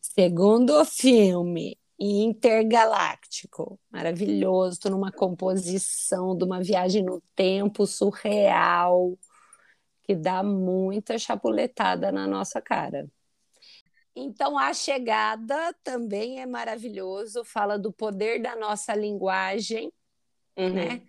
[0.00, 9.18] Segundo filme, intergaláctico, maravilhoso, numa composição de uma viagem no tempo surreal,
[10.02, 13.06] que dá muita chapuletada na nossa cara.
[14.16, 19.92] Então, a chegada também é maravilhoso, fala do poder da nossa linguagem,
[20.56, 20.72] uhum.
[20.72, 21.02] né?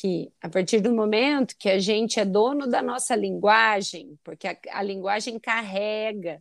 [0.00, 4.56] Que a partir do momento que a gente é dono da nossa linguagem, porque a,
[4.72, 6.40] a linguagem carrega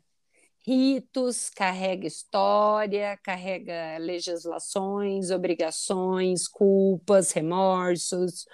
[0.65, 8.45] ritos, carrega história, carrega legislações, obrigações, culpas, remorsos.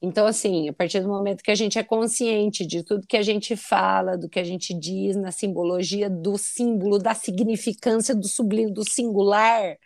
[0.00, 3.22] Então, assim, a partir do momento que a gente é consciente de tudo que a
[3.22, 8.72] gente fala, do que a gente diz, na simbologia do símbolo, da significância do sublime,
[8.72, 9.76] do singular,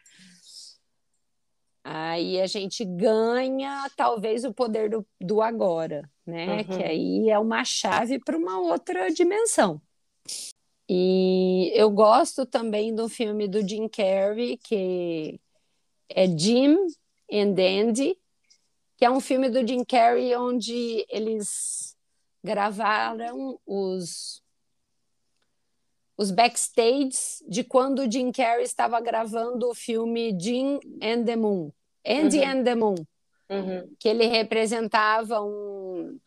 [1.88, 6.56] Aí a gente ganha talvez o poder do, do agora, né?
[6.56, 6.64] Uhum.
[6.64, 9.80] Que aí é uma chave para uma outra dimensão.
[10.88, 15.40] E eu gosto também do filme do Jim Carrey, que
[16.08, 16.76] é Jim
[17.32, 18.18] and Andy,
[18.96, 21.96] que é um filme do Jim Carrey onde eles
[22.42, 24.42] gravaram os
[26.18, 31.70] os backstage de quando o Jim Carrey estava gravando o filme Jim and the Moon,
[32.06, 32.48] Andy uhum.
[32.48, 33.06] and the Moon,
[33.50, 33.94] uhum.
[33.98, 36.18] que ele representava um,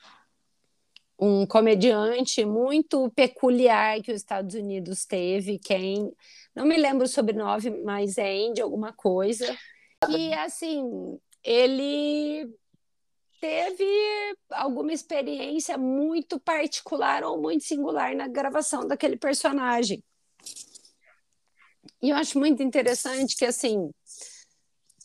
[1.17, 6.11] um comediante muito peculiar que os Estados Unidos teve, quem
[6.55, 9.57] não me lembro o sobrenome, mas é Andy alguma coisa,
[10.05, 12.51] que assim ele
[13.39, 13.85] teve
[14.51, 20.03] alguma experiência muito particular ou muito singular na gravação daquele personagem.
[22.01, 23.89] E eu acho muito interessante que, assim,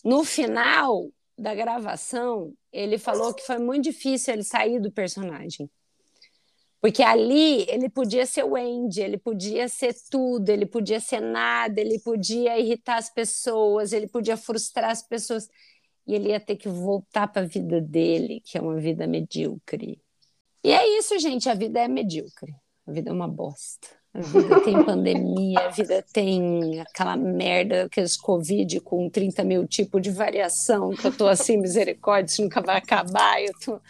[0.04, 5.68] no final da gravação, ele falou que foi muito difícil ele sair do personagem.
[6.80, 11.80] Porque ali ele podia ser o Andy, ele podia ser tudo, ele podia ser nada,
[11.80, 15.48] ele podia irritar as pessoas, ele podia frustrar as pessoas
[16.06, 19.98] e ele ia ter que voltar para a vida dele, que é uma vida medíocre.
[20.62, 22.54] E é isso, gente, a vida é medíocre.
[22.86, 23.88] A vida é uma bosta.
[24.14, 30.00] A vida tem pandemia, a vida tem aquela merda, aqueles Covid com 30 mil tipos
[30.00, 33.80] de variação, que eu tô assim, misericórdia, isso nunca vai acabar, eu tô,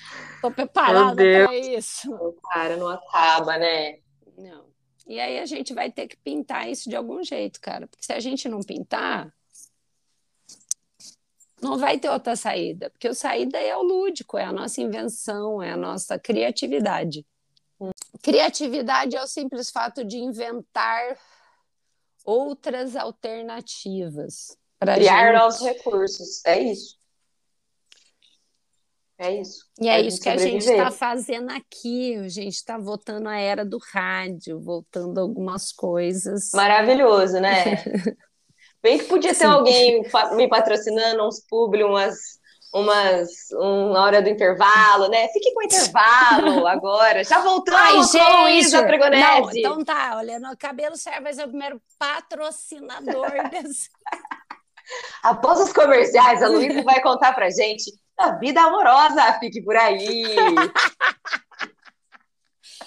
[0.41, 2.11] tô preparada para isso.
[2.51, 3.99] Cara, não acaba, né?
[4.39, 4.65] Não.
[5.07, 8.13] E aí a gente vai ter que pintar isso de algum jeito, cara, porque se
[8.15, 9.31] a gente não pintar,
[11.61, 15.63] não vai ter outra saída, porque a saída é o lúdico, é a nossa invenção,
[15.63, 17.27] é a nossa criatividade.
[18.25, 21.15] Criatividade é o simples fato de inventar
[22.25, 24.57] outras alternativas.
[24.81, 25.39] Criar gente.
[25.39, 26.97] novos recursos, é isso.
[29.19, 29.67] É isso.
[29.79, 32.17] E é isso que a gente está fazendo aqui.
[32.17, 36.51] A gente está voltando à era do rádio, voltando algumas coisas.
[36.55, 37.77] Maravilhoso, né?
[38.83, 39.45] Bem que podia ter Sim.
[39.45, 40.03] alguém
[40.33, 42.41] me patrocinando, uns publi, umas,
[42.75, 45.29] umas, uma hora do intervalo, né?
[45.29, 47.23] Fique com o intervalo agora.
[47.23, 49.61] Já voltamos Ai, com Isa Pregonese.
[49.61, 53.89] então tá, olha, no Cabelo Servas é o primeiro patrocinador desse...
[55.23, 59.39] Após os comerciais, a Luísa vai contar pra gente da vida amorosa.
[59.41, 60.25] Fique por aí.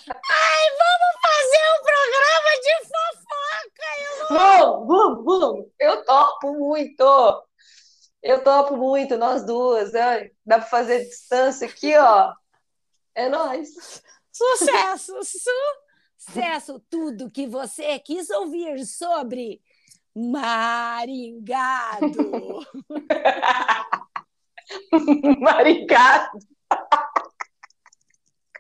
[0.10, 3.90] Ai, vamos fazer um programa de fofoca!
[4.00, 5.66] Eu Vamos, vamos, vamos!
[5.80, 7.47] Eu topo muito!
[8.22, 9.96] Eu topo muito, nós duas.
[9.96, 12.34] Ai, dá para fazer distância aqui, ó.
[13.16, 14.02] É nós.
[14.32, 15.14] Sucesso!
[16.18, 16.80] Sucesso!
[16.90, 19.62] Tudo que você quis ouvir sobre
[20.16, 22.08] Maringado.
[25.40, 26.40] Maringado.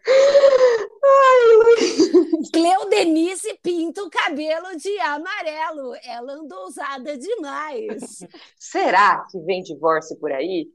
[2.98, 5.94] Denise pinta o cabelo de amarelo.
[6.04, 8.26] Ela andou ousada demais.
[8.58, 10.68] Será que vem divórcio por aí?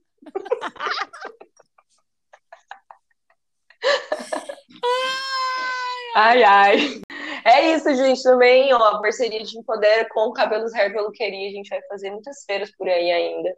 [6.15, 7.03] ai, ai.
[7.45, 8.23] É isso, gente.
[8.23, 11.49] Também, ó, parceria de Empodera com Cabelos Hair Peluqueria.
[11.49, 13.53] A gente vai fazer muitas feiras por aí ainda.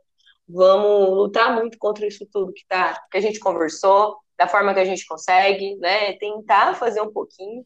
[0.48, 4.80] Vamos lutar muito contra isso tudo que, tá, que a gente conversou, da forma que
[4.80, 6.14] a gente consegue, né?
[6.14, 7.64] Tentar fazer um pouquinho,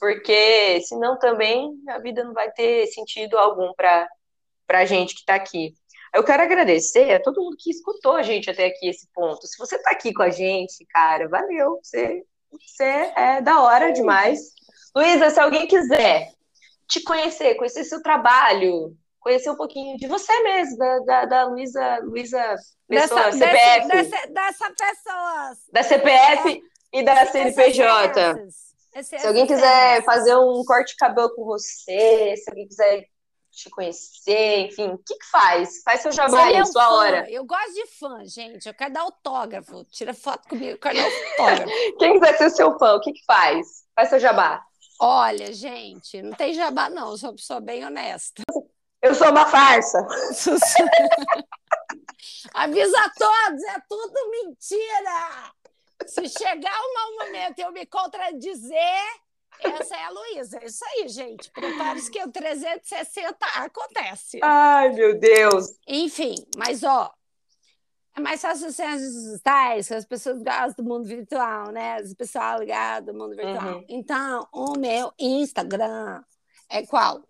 [0.00, 4.08] porque senão também a vida não vai ter sentido algum para
[4.68, 5.74] a gente que está aqui.
[6.14, 9.46] Eu quero agradecer a todo mundo que escutou a gente até aqui esse ponto.
[9.46, 11.78] Se você está aqui com a gente, cara, valeu.
[11.82, 14.40] Você, você é da hora demais.
[14.94, 16.30] Luísa, se alguém quiser
[16.86, 21.98] te conhecer, conhecer seu trabalho, conhecer um pouquinho de você mesmo, da, da, da Luísa,
[22.02, 22.56] Luísa
[22.88, 23.88] Pessoa, dessa, CPF.
[23.88, 25.56] Dessa, dessa pessoa.
[25.72, 28.48] Da CPF é, e da CNPJ.
[29.02, 33.04] se alguém quiser fazer um corte de cabelo com você, se alguém quiser
[33.50, 35.82] te conhecer, enfim, o que, que faz?
[35.82, 36.90] Faz seu jabá aí, sua fã.
[36.90, 37.30] hora.
[37.30, 38.68] Eu gosto de fã, gente.
[38.68, 39.84] Eu quero dar autógrafo.
[39.86, 41.72] Tira foto comigo, eu quero dar autógrafo.
[41.98, 43.84] Quem quiser ser seu fã, o que, que faz?
[43.94, 44.62] Faz seu jabá.
[45.00, 47.10] Olha, gente, não tem jabá, não.
[47.10, 48.42] Eu sou uma pessoa bem honesta.
[49.00, 50.04] Eu sou uma farsa.
[52.54, 55.52] Avisa a todos, é tudo mentira.
[56.06, 59.04] Se chegar um momento e eu me contradizer,
[59.60, 60.58] essa é a Luísa.
[60.60, 61.50] É isso aí, gente.
[61.52, 64.40] Prepare-se que o 360 acontece.
[64.42, 65.66] Ai, meu Deus.
[65.86, 67.12] Enfim, mas ó,
[68.16, 71.96] é mais fácil ser as digitais, que as pessoas gostam do mundo virtual, né?
[71.96, 73.76] As pessoas ligadas do mundo virtual.
[73.76, 73.84] Uhum.
[73.88, 76.22] Então, o meu Instagram
[76.68, 77.22] é qual?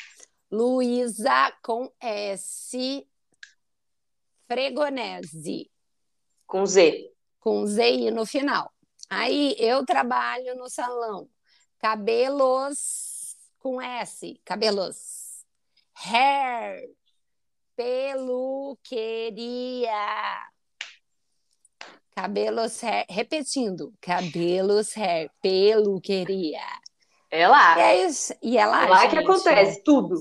[0.50, 3.06] Luísa com S
[4.46, 5.70] Fregonese.
[6.46, 7.12] Com Z.
[7.38, 8.72] Com Z no final.
[9.10, 11.28] Aí eu trabalho no salão.
[11.78, 14.40] Cabelos com S.
[14.44, 15.44] Cabelos.
[15.94, 16.88] Hair.
[17.76, 18.72] Peluqueria.
[22.16, 23.04] Cabelos hair.
[23.08, 23.94] Repetindo.
[24.00, 25.30] Cabelos hair.
[25.42, 26.64] Peluqueria.
[27.30, 27.78] É lá.
[27.80, 28.34] É isso.
[28.42, 29.10] E é lá, é lá gente.
[29.10, 30.16] que acontece tudo.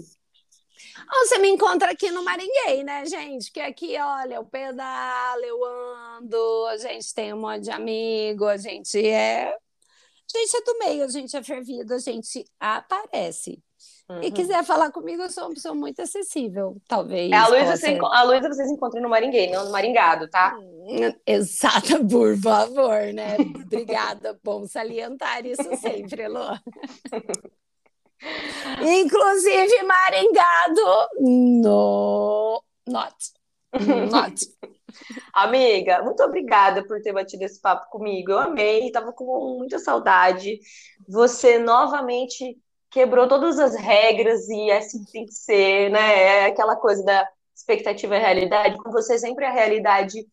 [1.10, 3.51] Você me encontra aqui no Maringuei, né, gente?
[3.51, 8.58] Que aqui, olha, eu pedalo, eu ando, a gente tem um monte de amigo, a
[8.58, 9.49] gente é.
[9.49, 13.64] A gente é do meio, a gente é fervido, a gente aparece.
[14.10, 14.24] Uhum.
[14.24, 17.32] E quiser falar comigo, eu sou uma pessoa muito acessível, talvez.
[17.32, 18.16] É, a Luísa possa...
[18.16, 20.58] a Luísa vocês encontram no Maringuei, não no Maringado, tá?
[21.26, 23.36] Exata, por favor, né?
[23.66, 26.39] Obrigada, bom salientar isso sempre, Lu.
[28.82, 33.15] Inclusive Maringado, no not.
[34.11, 34.47] Not.
[35.34, 38.32] Amiga, muito obrigada por ter batido esse papo comigo.
[38.32, 40.59] Eu amei, estava com muita saudade.
[41.07, 42.57] Você novamente
[42.89, 46.24] quebrou todas as regras e é assim tem que ser, né?
[46.24, 48.78] É aquela coisa da expectativa e realidade.
[48.78, 50.26] Com você sempre a realidade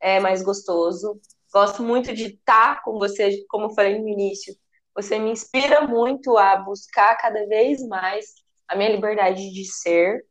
[0.00, 1.20] é mais gostoso.
[1.52, 4.54] Gosto muito de estar com você, como falei no início,
[4.94, 8.26] você me inspira muito a buscar cada vez mais
[8.68, 10.24] a minha liberdade de ser.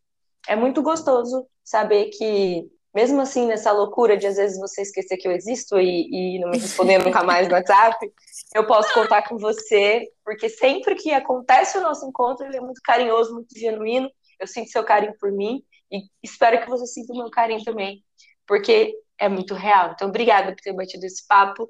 [0.47, 5.27] É muito gostoso saber que, mesmo assim, nessa loucura de às vezes você esquecer que
[5.27, 8.11] eu existo e, e não me responder nunca mais no WhatsApp,
[8.55, 12.81] eu posso contar com você, porque sempre que acontece o nosso encontro, ele é muito
[12.83, 14.09] carinhoso, muito genuíno.
[14.39, 18.03] Eu sinto seu carinho por mim e espero que você sinta o meu carinho também,
[18.47, 19.91] porque é muito real.
[19.91, 21.69] Então, obrigada por ter batido esse papo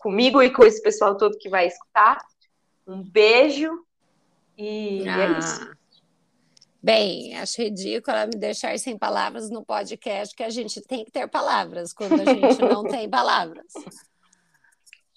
[0.00, 2.18] comigo e com esse pessoal todo que vai escutar.
[2.86, 3.84] Um beijo
[4.56, 5.34] e é ah.
[5.34, 5.76] é isso.
[6.82, 11.26] Bem, acho ridículo me deixar sem palavras no podcast, que a gente tem que ter
[11.28, 13.66] palavras quando a gente não tem palavras.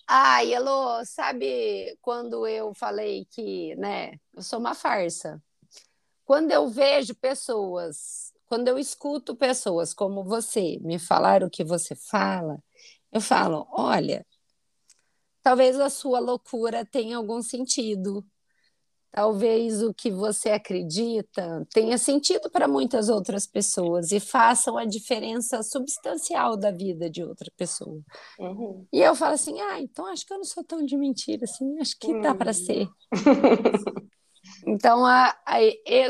[0.08, 5.40] Ai, Elô, sabe quando eu falei que, né, eu sou uma farsa?
[6.26, 11.94] Quando eu vejo pessoas, quando eu escuto pessoas como você me falar o que você
[11.94, 12.58] fala,
[13.12, 14.26] eu falo, olha,
[15.42, 18.26] talvez a sua loucura tenha algum sentido.
[19.12, 25.64] Talvez o que você acredita tenha sentido para muitas outras pessoas e façam a diferença
[25.64, 28.00] substancial da vida de outra pessoa.
[28.40, 28.86] Uhum.
[28.94, 31.80] E eu falo assim: ah, então acho que eu não sou tão de mentira assim,
[31.80, 32.22] acho que uhum.
[32.22, 32.88] dá para ser.
[34.68, 36.10] então, a, a, eu,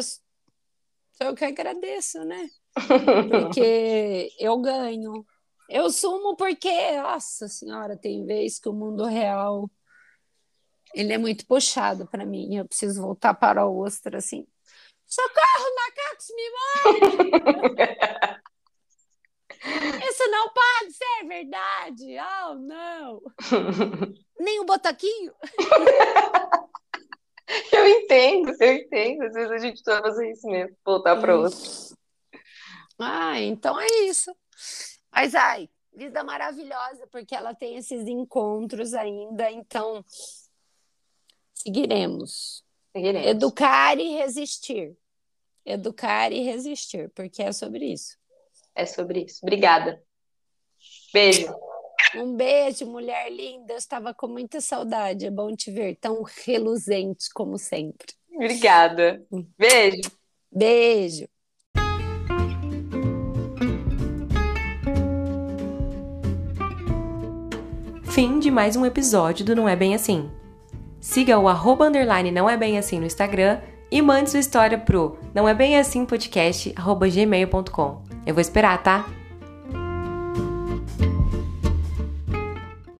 [1.22, 2.50] eu que agradeço, né?
[3.32, 5.26] Porque eu ganho,
[5.70, 9.70] eu sumo porque, nossa senhora, tem vez que o mundo real
[10.93, 12.55] ele é muito puxado para mim.
[12.55, 14.47] Eu preciso voltar para o ostra assim.
[15.05, 16.99] Socorro, macacos, me mãe!
[20.09, 22.17] Isso não pode ser verdade!
[22.45, 23.22] Oh, não!
[24.39, 25.34] Nem um botaquinho!
[27.72, 29.24] Eu entendo, eu entendo.
[29.24, 31.59] Às vezes a gente precisa fazer isso mesmo, voltar para outro.
[32.99, 34.32] Ah, então é isso.
[35.22, 40.01] Mas ai, vida maravilhosa, porque ela tem esses encontros ainda, então
[41.53, 42.63] seguiremos.
[42.93, 43.28] Seguiremos.
[43.28, 44.97] Educar e resistir.
[45.65, 48.17] Educar e resistir, porque é sobre isso.
[48.74, 49.39] É sobre isso.
[49.43, 50.01] Obrigada.
[51.11, 51.53] Beijo.
[52.15, 53.74] Um beijo, mulher linda.
[53.74, 55.26] Eu estava com muita saudade.
[55.26, 58.13] É bom te ver tão reluzente como sempre.
[58.34, 59.22] Obrigada.
[59.57, 60.09] Beijo.
[60.49, 61.28] Beijo.
[68.10, 70.30] Fim de mais um episódio do Não É Bem Assim.
[70.99, 73.60] Siga o arroba underline não é bem assim no Instagram
[73.91, 78.01] e mande sua história pro não é bem assim podcast arroba gmail.com.
[78.26, 79.07] Eu vou esperar, tá?